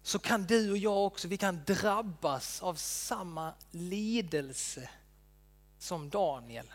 så 0.02 0.20
kan 0.20 0.44
du 0.44 0.72
och 0.72 0.78
jag 0.78 1.06
också, 1.06 1.28
vi 1.28 1.38
kan 1.38 1.64
drabbas 1.66 2.64
av 2.64 2.76
samma 2.76 3.54
lidelse 3.72 4.90
som 5.80 6.10
Daniel. 6.10 6.74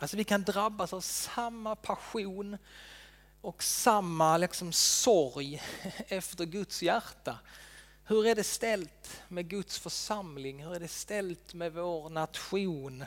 Alltså 0.00 0.16
vi 0.16 0.24
kan 0.24 0.42
drabbas 0.42 0.92
av 0.92 1.00
samma 1.00 1.76
passion 1.76 2.58
och 3.40 3.62
samma 3.62 4.36
liksom 4.36 4.72
sorg 4.72 5.62
efter 6.08 6.44
Guds 6.44 6.82
hjärta. 6.82 7.38
Hur 8.04 8.26
är 8.26 8.34
det 8.34 8.44
ställt 8.44 9.22
med 9.28 9.48
Guds 9.48 9.78
församling? 9.78 10.64
Hur 10.64 10.74
är 10.74 10.80
det 10.80 10.88
ställt 10.88 11.54
med 11.54 11.72
vår 11.72 12.10
nation? 12.10 13.04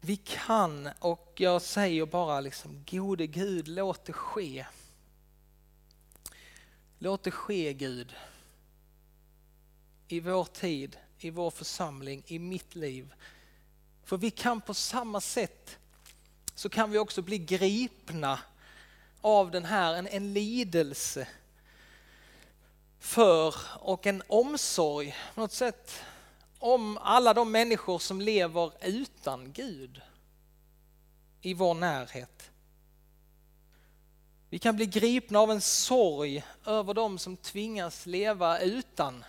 Vi 0.00 0.16
kan, 0.16 0.88
och 0.98 1.32
jag 1.36 1.62
säger 1.62 2.06
bara 2.06 2.40
liksom, 2.40 2.84
gode 2.90 3.26
Gud, 3.26 3.68
låt 3.68 4.04
det 4.04 4.12
ske. 4.12 4.66
Låt 6.98 7.22
det 7.22 7.30
ske 7.30 7.72
Gud. 7.72 8.14
I 10.08 10.20
vår 10.20 10.44
tid, 10.44 10.98
i 11.24 11.30
vår 11.30 11.50
församling, 11.50 12.22
i 12.26 12.38
mitt 12.38 12.74
liv. 12.74 13.14
För 14.04 14.16
vi 14.16 14.30
kan 14.30 14.60
på 14.60 14.74
samma 14.74 15.20
sätt 15.20 15.78
så 16.54 16.68
kan 16.68 16.90
vi 16.90 16.98
också 16.98 17.22
bli 17.22 17.38
gripna 17.38 18.38
av 19.20 19.50
den 19.50 19.64
här, 19.64 19.94
en, 19.94 20.06
en 20.06 20.32
lidelse 20.32 21.28
för 22.98 23.54
och 23.78 24.06
en 24.06 24.22
omsorg 24.26 25.16
på 25.34 25.40
något 25.40 25.52
sätt 25.52 25.92
om 26.58 26.98
alla 26.98 27.34
de 27.34 27.50
människor 27.50 27.98
som 27.98 28.20
lever 28.20 28.72
utan 28.82 29.52
Gud 29.52 30.00
i 31.40 31.54
vår 31.54 31.74
närhet. 31.74 32.50
Vi 34.48 34.58
kan 34.58 34.76
bli 34.76 34.86
gripna 34.86 35.38
av 35.38 35.50
en 35.50 35.60
sorg 35.60 36.44
över 36.66 36.94
dem 36.94 37.18
som 37.18 37.36
tvingas 37.36 38.06
leva 38.06 38.58
utan 38.60 39.24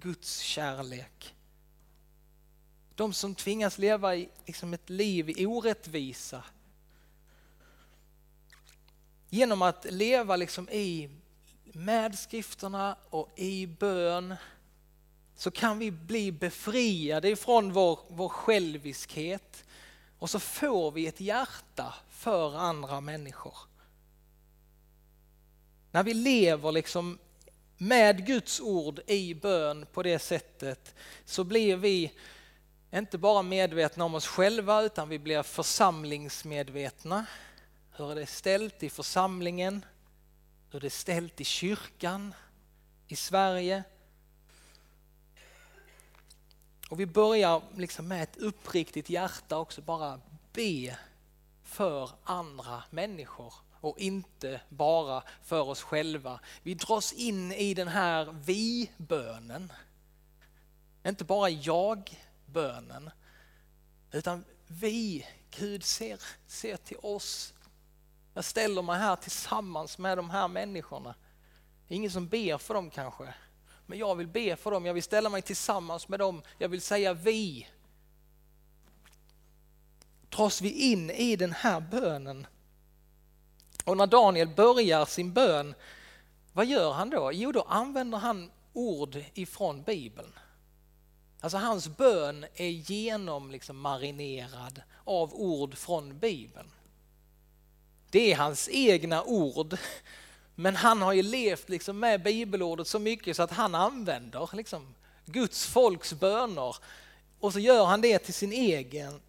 Guds 0.00 0.38
kärlek. 0.38 1.34
De 2.94 3.12
som 3.12 3.34
tvingas 3.34 3.78
leva 3.78 4.16
i 4.16 4.28
liksom 4.46 4.74
ett 4.74 4.90
liv 4.90 5.30
i 5.30 5.46
orättvisa. 5.46 6.44
Genom 9.28 9.62
att 9.62 9.86
leva 9.90 10.36
liksom 10.36 10.68
i 10.68 11.10
medskrifterna 11.62 12.96
och 13.10 13.32
i 13.36 13.66
bön 13.66 14.34
så 15.36 15.50
kan 15.50 15.78
vi 15.78 15.90
bli 15.90 16.32
befriade 16.32 17.28
ifrån 17.28 17.72
vår, 17.72 17.98
vår 18.08 18.28
själviskhet 18.28 19.64
och 20.18 20.30
så 20.30 20.40
får 20.40 20.90
vi 20.90 21.06
ett 21.06 21.20
hjärta 21.20 21.94
för 22.10 22.56
andra 22.56 23.00
människor. 23.00 23.56
När 25.90 26.02
vi 26.02 26.14
lever 26.14 26.72
liksom 26.72 27.18
med 27.78 28.26
Guds 28.26 28.60
ord 28.60 29.00
i 29.06 29.34
bön 29.34 29.86
på 29.92 30.02
det 30.02 30.18
sättet 30.18 30.94
så 31.24 31.44
blir 31.44 31.76
vi 31.76 32.12
inte 32.90 33.18
bara 33.18 33.42
medvetna 33.42 34.04
om 34.04 34.14
oss 34.14 34.26
själva 34.26 34.82
utan 34.82 35.08
vi 35.08 35.18
blir 35.18 35.42
församlingsmedvetna. 35.42 37.26
Hur 37.96 38.10
är 38.10 38.14
det 38.14 38.26
ställt 38.26 38.82
i 38.82 38.90
församlingen? 38.90 39.84
Hur 40.70 40.76
är 40.76 40.80
det 40.80 40.90
ställt 40.90 41.40
i 41.40 41.44
kyrkan 41.44 42.34
i 43.08 43.16
Sverige? 43.16 43.84
Och 46.88 47.00
vi 47.00 47.06
börjar 47.06 47.62
liksom 47.76 48.08
med 48.08 48.22
ett 48.22 48.36
uppriktigt 48.36 49.10
hjärta 49.10 49.58
också 49.58 49.82
bara 49.82 50.20
be 50.52 50.98
för 51.62 52.10
andra 52.24 52.82
människor 52.90 53.54
och 53.86 53.98
inte 53.98 54.60
bara 54.68 55.22
för 55.42 55.60
oss 55.60 55.82
själva. 55.82 56.40
Vi 56.62 56.74
dras 56.74 57.12
in 57.12 57.52
i 57.52 57.74
den 57.74 57.88
här 57.88 58.36
vi-bönen. 58.44 59.72
Inte 61.06 61.24
bara 61.24 61.48
jag-bönen, 61.50 63.10
utan 64.12 64.44
vi, 64.66 65.26
Gud 65.50 65.84
ser, 65.84 66.20
ser 66.46 66.76
till 66.76 66.96
oss. 67.02 67.54
Jag 68.34 68.44
ställer 68.44 68.82
mig 68.82 68.98
här 68.98 69.16
tillsammans 69.16 69.98
med 69.98 70.18
de 70.18 70.30
här 70.30 70.48
människorna. 70.48 71.14
Ingen 71.88 72.10
som 72.10 72.28
ber 72.28 72.58
för 72.58 72.74
dem 72.74 72.90
kanske, 72.90 73.34
men 73.86 73.98
jag 73.98 74.14
vill 74.14 74.28
be 74.28 74.56
för 74.56 74.70
dem, 74.70 74.86
jag 74.86 74.94
vill 74.94 75.02
ställa 75.02 75.28
mig 75.28 75.42
tillsammans 75.42 76.08
med 76.08 76.18
dem, 76.18 76.42
jag 76.58 76.68
vill 76.68 76.82
säga 76.82 77.14
vi. 77.14 77.68
Dras 80.28 80.60
vi 80.60 80.70
in 80.70 81.10
i 81.10 81.36
den 81.36 81.52
här 81.52 81.80
bönen. 81.80 82.46
Och 83.86 83.96
när 83.96 84.06
Daniel 84.06 84.48
börjar 84.48 85.04
sin 85.04 85.32
bön, 85.32 85.74
vad 86.52 86.66
gör 86.66 86.92
han 86.92 87.10
då? 87.10 87.30
Jo, 87.32 87.52
då 87.52 87.62
använder 87.62 88.18
han 88.18 88.50
ord 88.72 89.24
ifrån 89.34 89.82
Bibeln. 89.82 90.32
Alltså 91.40 91.58
hans 91.58 91.88
bön 91.88 92.46
är 92.54 92.68
genom 92.68 93.50
liksom 93.50 93.76
marinerad 93.76 94.82
av 95.04 95.34
ord 95.34 95.76
från 95.76 96.18
Bibeln. 96.18 96.70
Det 98.10 98.32
är 98.32 98.36
hans 98.36 98.68
egna 98.72 99.24
ord, 99.24 99.76
men 100.54 100.76
han 100.76 101.02
har 101.02 101.12
ju 101.12 101.22
levt 101.22 101.68
liksom 101.68 101.98
med 101.98 102.22
bibelordet 102.22 102.86
så 102.86 102.98
mycket 102.98 103.36
så 103.36 103.42
att 103.42 103.52
han 103.52 103.74
använder 103.74 104.50
liksom 104.52 104.94
Guds 105.24 105.66
folks 105.66 106.12
böner 106.12 106.76
och 107.40 107.52
så 107.52 107.58
gör 107.58 107.84
han 107.84 108.00
det 108.00 108.18
till 108.18 108.34
sin 108.34 108.52
egen. 108.52 109.20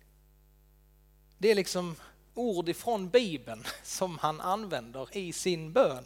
Det 1.38 1.52
är 1.52 1.56
liksom 1.56 1.96
ord 2.38 2.70
ifrån 2.70 3.10
Bibeln 3.10 3.64
som 3.84 4.18
han 4.18 4.42
använder 4.42 5.18
i 5.18 5.34
sin 5.34 5.74
bön. 5.74 6.04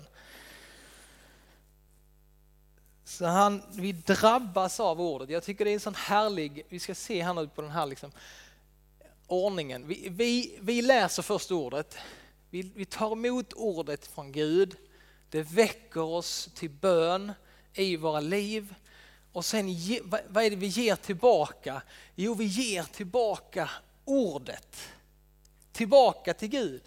Så 3.03 3.25
han, 3.25 3.61
vi 3.71 3.91
drabbas 3.91 4.79
av 4.79 5.01
ordet. 5.01 5.29
Jag 5.29 5.43
tycker 5.43 5.65
det 5.65 5.71
är 5.71 5.73
en 5.73 5.79
sån 5.79 5.95
härlig, 5.95 6.65
vi 6.69 6.79
ska 6.79 6.95
se 6.95 7.23
här 7.23 7.33
nu 7.33 7.47
på 7.47 7.61
den 7.61 7.71
här 7.71 7.85
liksom, 7.85 8.11
ordningen. 9.27 9.87
Vi, 9.87 10.07
vi, 10.09 10.57
vi 10.61 10.81
läser 10.81 11.23
först 11.23 11.51
ordet, 11.51 11.97
vi, 12.49 12.71
vi 12.75 12.85
tar 12.85 13.11
emot 13.11 13.53
ordet 13.53 14.07
från 14.07 14.31
Gud, 14.31 14.75
det 15.29 15.41
väcker 15.41 16.01
oss 16.01 16.49
till 16.55 16.69
bön 16.69 17.31
i 17.73 17.97
våra 17.97 18.19
liv. 18.19 18.75
Och 19.31 19.45
sen, 19.45 19.67
vad 20.27 20.43
är 20.43 20.49
det 20.49 20.55
vi 20.55 20.67
ger 20.67 20.95
tillbaka? 20.95 21.81
Jo, 22.15 22.33
vi 22.33 22.45
ger 22.45 22.83
tillbaka 22.83 23.69
ordet. 24.05 24.77
Tillbaka 25.71 26.33
till 26.33 26.49
Gud. 26.49 26.81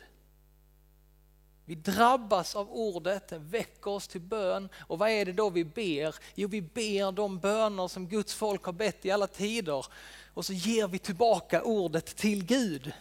Vi 1.64 1.74
drabbas 1.74 2.56
av 2.56 2.70
ordet, 2.70 3.28
det 3.28 3.38
väcker 3.38 3.90
oss 3.90 4.08
till 4.08 4.20
bön. 4.20 4.68
Och 4.80 4.98
vad 4.98 5.10
är 5.10 5.24
det 5.24 5.32
då 5.32 5.50
vi 5.50 5.64
ber? 5.64 6.14
Jo, 6.34 6.48
vi 6.48 6.62
ber 6.62 7.12
de 7.12 7.38
böner 7.38 7.88
som 7.88 8.08
Guds 8.08 8.34
folk 8.34 8.64
har 8.64 8.72
bett 8.72 9.04
i 9.04 9.10
alla 9.10 9.26
tider. 9.26 9.86
Och 10.34 10.46
så 10.46 10.52
ger 10.52 10.88
vi 10.88 10.98
tillbaka 10.98 11.62
ordet 11.62 12.16
till 12.16 12.44
Gud. 12.44 12.92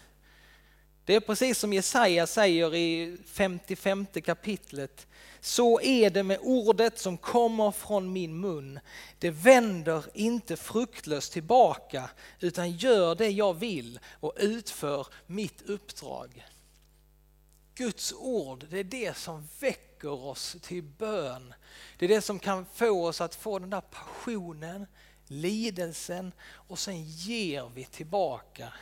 Det 1.06 1.16
är 1.16 1.20
precis 1.20 1.60
som 1.60 1.74
Jesaja 1.74 2.28
säger 2.28 2.76
i 2.76 3.18
55 3.26 4.06
kapitlet. 4.06 5.08
Så 5.40 5.82
är 5.82 6.10
det 6.10 6.24
med 6.24 6.40
ordet 6.42 7.00
som 7.00 7.18
kommer 7.18 7.72
från 7.72 8.14
min 8.14 8.40
mun. 8.40 8.80
Det 9.20 9.30
vänder 9.30 10.06
inte 10.14 10.58
fruktlöst 10.58 11.34
tillbaka 11.34 12.10
utan 12.40 12.72
gör 12.72 13.16
det 13.16 13.30
jag 13.30 13.54
vill 13.54 14.00
och 14.20 14.34
utför 14.38 15.08
mitt 15.28 15.62
uppdrag. 15.62 16.46
Guds 17.76 18.14
ord, 18.14 18.66
det 18.70 18.80
är 18.80 18.84
det 18.84 19.18
som 19.18 19.48
väcker 19.60 20.12
oss 20.12 20.58
till 20.62 20.84
bön. 20.84 21.54
Det 21.98 22.06
är 22.06 22.10
det 22.10 22.22
som 22.22 22.40
kan 22.40 22.66
få 22.74 23.08
oss 23.08 23.22
att 23.22 23.36
få 23.36 23.60
den 23.60 23.70
där 23.70 23.82
passionen, 23.82 24.88
lidelsen 25.28 26.32
och 26.52 26.80
sen 26.80 27.04
ger 27.04 27.72
vi 27.76 27.86
tillbaka 27.86 28.74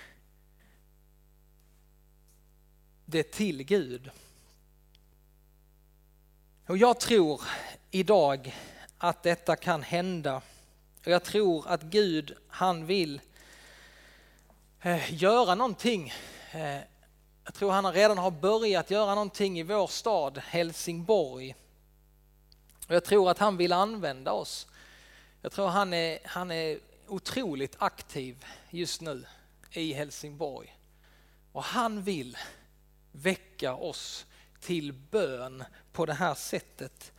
det 3.11 3.31
till 3.31 3.63
Gud. 3.63 4.11
Och 6.67 6.77
jag 6.77 6.99
tror 6.99 7.41
idag 7.91 8.55
att 8.97 9.23
detta 9.23 9.55
kan 9.55 9.83
hända. 9.83 10.41
Och 10.99 11.07
jag 11.07 11.23
tror 11.23 11.67
att 11.67 11.81
Gud, 11.81 12.35
han 12.47 12.85
vill 12.85 13.21
eh, 14.81 15.13
göra 15.13 15.55
någonting. 15.55 16.13
Eh, 16.51 16.79
jag 17.43 17.53
tror 17.53 17.71
han 17.71 17.93
redan 17.93 18.17
har 18.17 18.31
börjat 18.31 18.91
göra 18.91 19.15
någonting 19.15 19.59
i 19.59 19.63
vår 19.63 19.87
stad 19.87 20.37
Helsingborg. 20.37 21.55
Och 22.87 22.95
jag 22.95 23.03
tror 23.03 23.31
att 23.31 23.39
han 23.39 23.57
vill 23.57 23.73
använda 23.73 24.31
oss. 24.31 24.67
Jag 25.41 25.51
tror 25.51 25.67
han 25.67 25.93
är, 25.93 26.19
han 26.25 26.51
är 26.51 26.79
otroligt 27.07 27.75
aktiv 27.77 28.45
just 28.69 29.01
nu 29.01 29.25
i 29.71 29.93
Helsingborg. 29.93 30.77
Och 31.51 31.63
han 31.63 32.03
vill 32.03 32.37
väcka 33.11 33.73
oss 33.75 34.25
till 34.59 34.93
bön 34.93 35.63
på 35.91 36.05
det 36.05 36.13
här 36.13 36.33
sättet. 36.33 37.11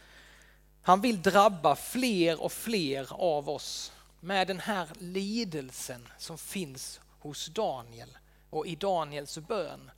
Han 0.82 1.00
vill 1.00 1.22
drabba 1.22 1.76
fler 1.76 2.42
och 2.42 2.52
fler 2.52 3.06
av 3.10 3.48
oss 3.48 3.92
med 4.20 4.46
den 4.46 4.60
här 4.60 4.88
lidelsen 4.98 6.08
som 6.18 6.38
finns 6.38 7.00
hos 7.18 7.46
Daniel 7.46 8.18
och 8.50 8.66
i 8.66 8.76
Daniels 8.76 9.38
bön. 9.38 9.90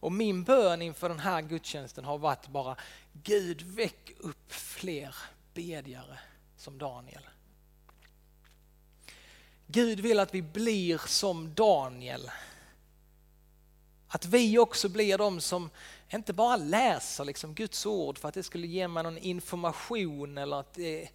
Och 0.00 0.12
min 0.12 0.44
bön 0.44 0.82
inför 0.82 1.08
den 1.08 1.18
här 1.18 1.42
gudstjänsten 1.42 2.04
har 2.04 2.18
varit 2.18 2.48
bara 2.48 2.76
Gud 3.12 3.62
väck 3.62 4.12
upp 4.18 4.52
fler 4.52 5.14
bedjare 5.54 6.18
som 6.56 6.78
Daniel. 6.78 7.22
Gud 9.66 10.00
vill 10.00 10.18
att 10.18 10.34
vi 10.34 10.42
blir 10.42 11.00
som 11.06 11.54
Daniel. 11.54 12.30
Att 14.08 14.24
vi 14.24 14.58
också 14.58 14.88
blir 14.88 15.18
de 15.18 15.40
som 15.40 15.70
inte 16.12 16.32
bara 16.32 16.56
läser 16.56 17.24
liksom 17.24 17.54
Guds 17.54 17.86
ord 17.86 18.18
för 18.18 18.28
att 18.28 18.34
det 18.34 18.42
skulle 18.42 18.66
ge 18.66 18.88
mig 18.88 19.02
någon 19.02 19.18
information 19.18 20.38
eller 20.38 20.60
att 20.60 20.74
det, 20.74 21.08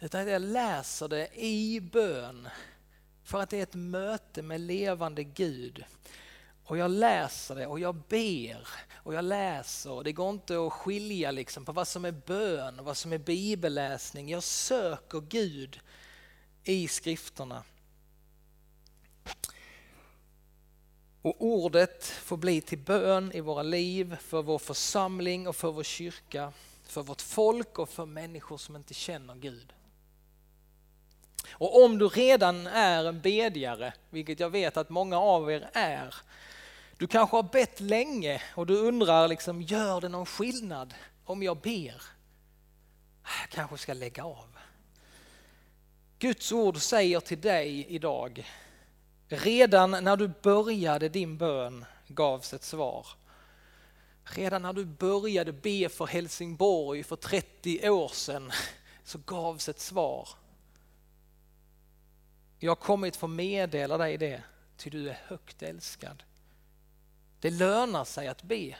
utan 0.00 0.20
att 0.20 0.28
jag 0.28 0.42
läser 0.42 1.08
det 1.08 1.28
i 1.34 1.80
bön 1.80 2.48
för 3.24 3.40
att 3.40 3.50
det 3.50 3.58
är 3.58 3.62
ett 3.62 3.74
möte 3.74 4.42
med 4.42 4.60
levande 4.60 5.24
Gud. 5.24 5.84
Och 6.64 6.78
jag 6.78 6.90
läser 6.90 7.54
det 7.54 7.66
och 7.66 7.80
jag 7.80 7.94
ber 7.94 8.68
och 8.94 9.14
jag 9.14 9.24
läser. 9.24 10.04
Det 10.04 10.12
går 10.12 10.30
inte 10.30 10.66
att 10.66 10.72
skilja 10.72 11.30
liksom 11.30 11.64
på 11.64 11.72
vad 11.72 11.88
som 11.88 12.04
är 12.04 12.12
bön 12.12 12.78
och 12.78 12.84
vad 12.84 12.96
som 12.96 13.12
är 13.12 13.18
bibelläsning. 13.18 14.28
Jag 14.28 14.42
söker 14.42 15.20
Gud 15.20 15.80
i 16.64 16.88
skrifterna. 16.88 17.62
Och 21.26 21.36
ordet 21.38 22.04
får 22.04 22.36
bli 22.36 22.60
till 22.60 22.78
bön 22.78 23.32
i 23.34 23.40
våra 23.40 23.62
liv, 23.62 24.16
för 24.20 24.42
vår 24.42 24.58
församling 24.58 25.48
och 25.48 25.56
för 25.56 25.72
vår 25.72 25.82
kyrka, 25.82 26.52
för 26.84 27.02
vårt 27.02 27.22
folk 27.22 27.78
och 27.78 27.88
för 27.88 28.06
människor 28.06 28.58
som 28.58 28.76
inte 28.76 28.94
känner 28.94 29.34
Gud. 29.34 29.72
Och 31.50 31.84
om 31.84 31.98
du 31.98 32.08
redan 32.08 32.66
är 32.66 33.04
en 33.04 33.20
bedjare, 33.20 33.92
vilket 34.10 34.40
jag 34.40 34.50
vet 34.50 34.76
att 34.76 34.90
många 34.90 35.18
av 35.18 35.52
er 35.52 35.70
är, 35.72 36.14
du 36.96 37.06
kanske 37.06 37.36
har 37.36 37.42
bett 37.42 37.80
länge 37.80 38.42
och 38.54 38.66
du 38.66 38.76
undrar, 38.76 39.28
liksom, 39.28 39.62
gör 39.62 40.00
det 40.00 40.08
någon 40.08 40.26
skillnad 40.26 40.94
om 41.24 41.42
jag 41.42 41.56
ber? 41.56 42.02
Jag 43.22 43.50
kanske 43.50 43.78
ska 43.78 43.94
lägga 43.94 44.24
av. 44.24 44.56
Guds 46.18 46.52
ord 46.52 46.76
säger 46.76 47.20
till 47.20 47.40
dig 47.40 47.86
idag, 47.88 48.46
redan 49.28 49.90
när 49.90 50.16
du 50.16 50.28
började 50.42 51.08
din 51.08 51.38
bön 51.38 51.84
gavs 52.08 52.54
ett 52.54 52.64
svar. 52.64 53.06
Redan 54.24 54.62
när 54.62 54.72
du 54.72 54.84
började 54.84 55.52
be 55.52 55.88
för 55.88 56.06
Helsingborg 56.06 57.02
för 57.02 57.16
30 57.16 57.90
år 57.90 58.08
sedan 58.08 58.52
så 59.04 59.18
gavs 59.18 59.68
ett 59.68 59.80
svar. 59.80 60.28
Jag 62.58 62.70
har 62.70 62.76
kommit 62.76 63.16
för 63.16 63.26
att 63.26 63.32
meddela 63.32 63.98
dig 63.98 64.16
det, 64.16 64.42
ty 64.76 64.90
du 64.90 65.10
är 65.10 65.20
högt 65.26 65.62
älskad. 65.62 66.22
Det 67.40 67.50
lönar 67.50 68.04
sig 68.04 68.28
att 68.28 68.42
be. 68.42 68.76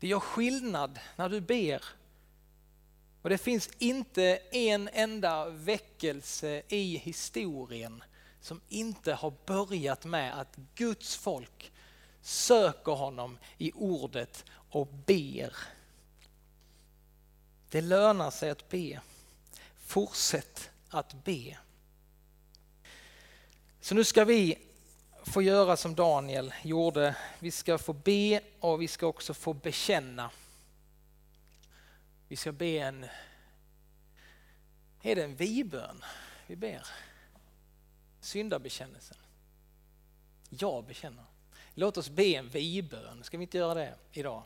Det 0.00 0.08
gör 0.08 0.20
skillnad 0.20 0.98
när 1.16 1.28
du 1.28 1.40
ber. 1.40 1.84
Och 3.22 3.28
det 3.28 3.38
finns 3.38 3.70
inte 3.78 4.36
en 4.50 4.88
enda 4.92 5.48
väckelse 5.48 6.62
i 6.68 6.96
historien 6.96 8.02
som 8.40 8.60
inte 8.68 9.12
har 9.12 9.32
börjat 9.46 10.04
med 10.04 10.40
att 10.40 10.56
Guds 10.74 11.16
folk 11.16 11.72
söker 12.20 12.92
honom 12.92 13.38
i 13.58 13.72
ordet 13.74 14.44
och 14.70 14.86
ber. 14.86 15.56
Det 17.70 17.80
lönar 17.80 18.30
sig 18.30 18.50
att 18.50 18.68
be. 18.68 19.00
Fortsätt 19.78 20.70
att 20.88 21.24
be. 21.24 21.58
Så 23.80 23.94
nu 23.94 24.04
ska 24.04 24.24
vi 24.24 24.58
få 25.22 25.42
göra 25.42 25.76
som 25.76 25.94
Daniel 25.94 26.54
gjorde. 26.62 27.16
Vi 27.38 27.50
ska 27.50 27.78
få 27.78 27.92
be 27.92 28.40
och 28.60 28.82
vi 28.82 28.88
ska 28.88 29.06
också 29.06 29.34
få 29.34 29.52
bekänna. 29.52 30.30
Vi 32.28 32.36
ska 32.36 32.52
be 32.52 32.78
en... 32.78 33.06
Är 35.02 35.16
det 35.16 35.24
en 35.24 35.36
vibön 35.36 36.04
vi 36.46 36.56
ber? 36.56 36.86
Syndabekännelsen. 38.20 39.16
Jag 40.48 40.84
bekänner. 40.84 41.24
Låt 41.74 41.96
oss 41.96 42.10
be 42.10 42.24
en 42.24 42.48
Vi-bön. 42.48 43.24
Ska 43.24 43.36
vi 43.36 43.42
inte 43.42 43.58
göra 43.58 43.74
det 43.74 43.94
idag? 44.12 44.42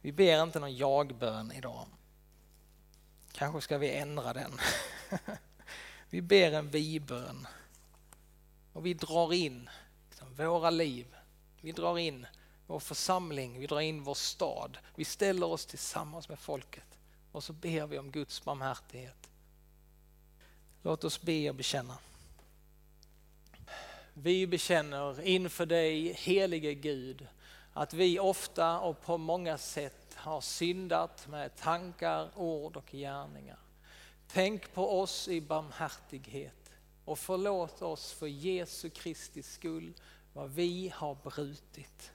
Vi 0.00 0.12
ber 0.12 0.42
inte 0.42 0.60
någon 0.60 0.76
Jag-bön 0.76 1.52
idag. 1.52 1.86
Kanske 3.32 3.60
ska 3.60 3.78
vi 3.78 3.94
ändra 3.94 4.32
den. 4.32 4.52
Vi 6.10 6.22
ber 6.22 6.52
en 6.52 6.70
Vi-bön. 6.70 7.46
Och 8.72 8.86
vi 8.86 8.94
drar 8.94 9.32
in 9.32 9.70
liksom, 10.08 10.34
våra 10.34 10.70
liv. 10.70 11.06
Vi 11.60 11.72
drar 11.72 11.98
in 11.98 12.26
vår 12.66 12.80
församling, 12.80 13.58
vi 13.60 13.66
drar 13.66 13.80
in 13.80 14.02
vår 14.02 14.14
stad. 14.14 14.78
Vi 14.94 15.04
ställer 15.04 15.46
oss 15.46 15.66
tillsammans 15.66 16.28
med 16.28 16.38
folket 16.38 16.98
och 17.32 17.44
så 17.44 17.52
ber 17.52 17.86
vi 17.86 17.98
om 17.98 18.10
Guds 18.10 18.44
barmhärtighet. 18.44 19.30
Låt 20.82 21.04
oss 21.04 21.22
be 21.22 21.48
och 21.48 21.54
bekänna 21.54 21.98
vi 24.14 24.46
bekänner 24.46 25.20
inför 25.20 25.66
dig, 25.66 26.12
helige 26.12 26.74
Gud, 26.74 27.26
att 27.72 27.94
vi 27.94 28.18
ofta 28.18 28.80
och 28.80 29.00
på 29.00 29.18
många 29.18 29.58
sätt 29.58 30.14
har 30.14 30.40
syndat 30.40 31.28
med 31.28 31.56
tankar, 31.56 32.30
ord 32.36 32.76
och 32.76 32.90
gärningar. 32.92 33.58
Tänk 34.28 34.74
på 34.74 35.00
oss 35.00 35.28
i 35.28 35.40
barmhärtighet 35.40 36.72
och 37.04 37.18
förlåt 37.18 37.82
oss 37.82 38.12
för 38.12 38.26
Jesu 38.26 38.90
Kristi 38.90 39.42
skull 39.42 39.94
vad 40.32 40.50
vi 40.50 40.92
har 40.94 41.14
brutit. 41.14 42.12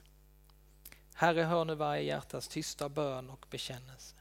Herre, 1.14 1.42
hör 1.42 1.64
nu 1.64 1.74
varje 1.74 2.02
hjärtas 2.02 2.48
tysta 2.48 2.88
bön 2.88 3.30
och 3.30 3.46
bekännelse. 3.50 4.16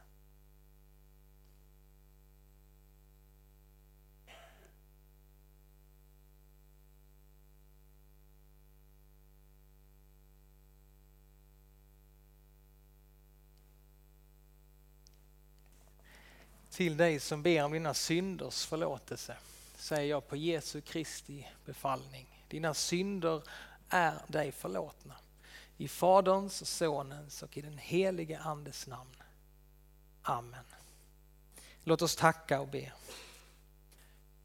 Till 16.72 16.98
dig 16.98 17.20
som 17.20 17.44
ber 17.44 17.64
om 17.64 17.72
dina 17.72 17.94
synders 17.94 18.66
förlåtelse, 18.66 19.38
säger 19.76 20.10
jag 20.10 20.28
på 20.28 20.36
Jesu 20.36 20.82
Kristi 20.82 21.48
befallning. 21.66 22.44
Dina 22.48 22.74
synder 22.74 23.42
är 23.90 24.22
dig 24.28 24.52
förlåtna. 24.52 25.16
I 25.78 25.88
Faderns, 25.88 26.62
och 26.62 26.68
Sonens 26.68 27.44
och 27.44 27.58
i 27.58 27.62
den 27.62 27.78
helige 27.78 28.40
Andes 28.40 28.88
namn. 28.88 29.16
Amen. 30.22 30.66
Låt 31.84 32.02
oss 32.02 32.16
tacka 32.16 32.60
och 32.60 32.68
be. 32.68 32.92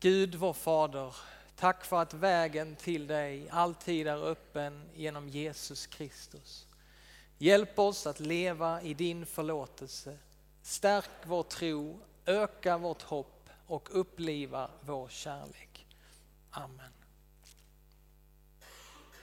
Gud 0.01 0.35
vår 0.35 0.53
Fader, 0.53 1.17
tack 1.57 1.85
för 1.85 2.03
att 2.03 2.15
vägen 2.15 2.77
till 2.77 3.07
dig 3.07 3.49
alltid 3.51 4.07
är 4.07 4.25
öppen 4.25 4.83
genom 4.95 5.29
Jesus 5.29 5.87
Kristus. 5.87 6.67
Hjälp 7.39 7.79
oss 7.79 8.07
att 8.07 8.21
leva 8.21 8.83
i 8.83 8.95
din 8.95 9.27
förlåtelse. 9.27 10.19
Stärk 10.63 11.11
vår 11.25 11.43
tro 11.43 12.01
öka 12.27 12.79
vårt 12.79 13.03
hopp 13.03 13.51
och 13.67 13.89
uppliva 14.01 14.71
vår 14.81 15.09
kärlek. 15.09 15.87
Amen. 16.51 16.93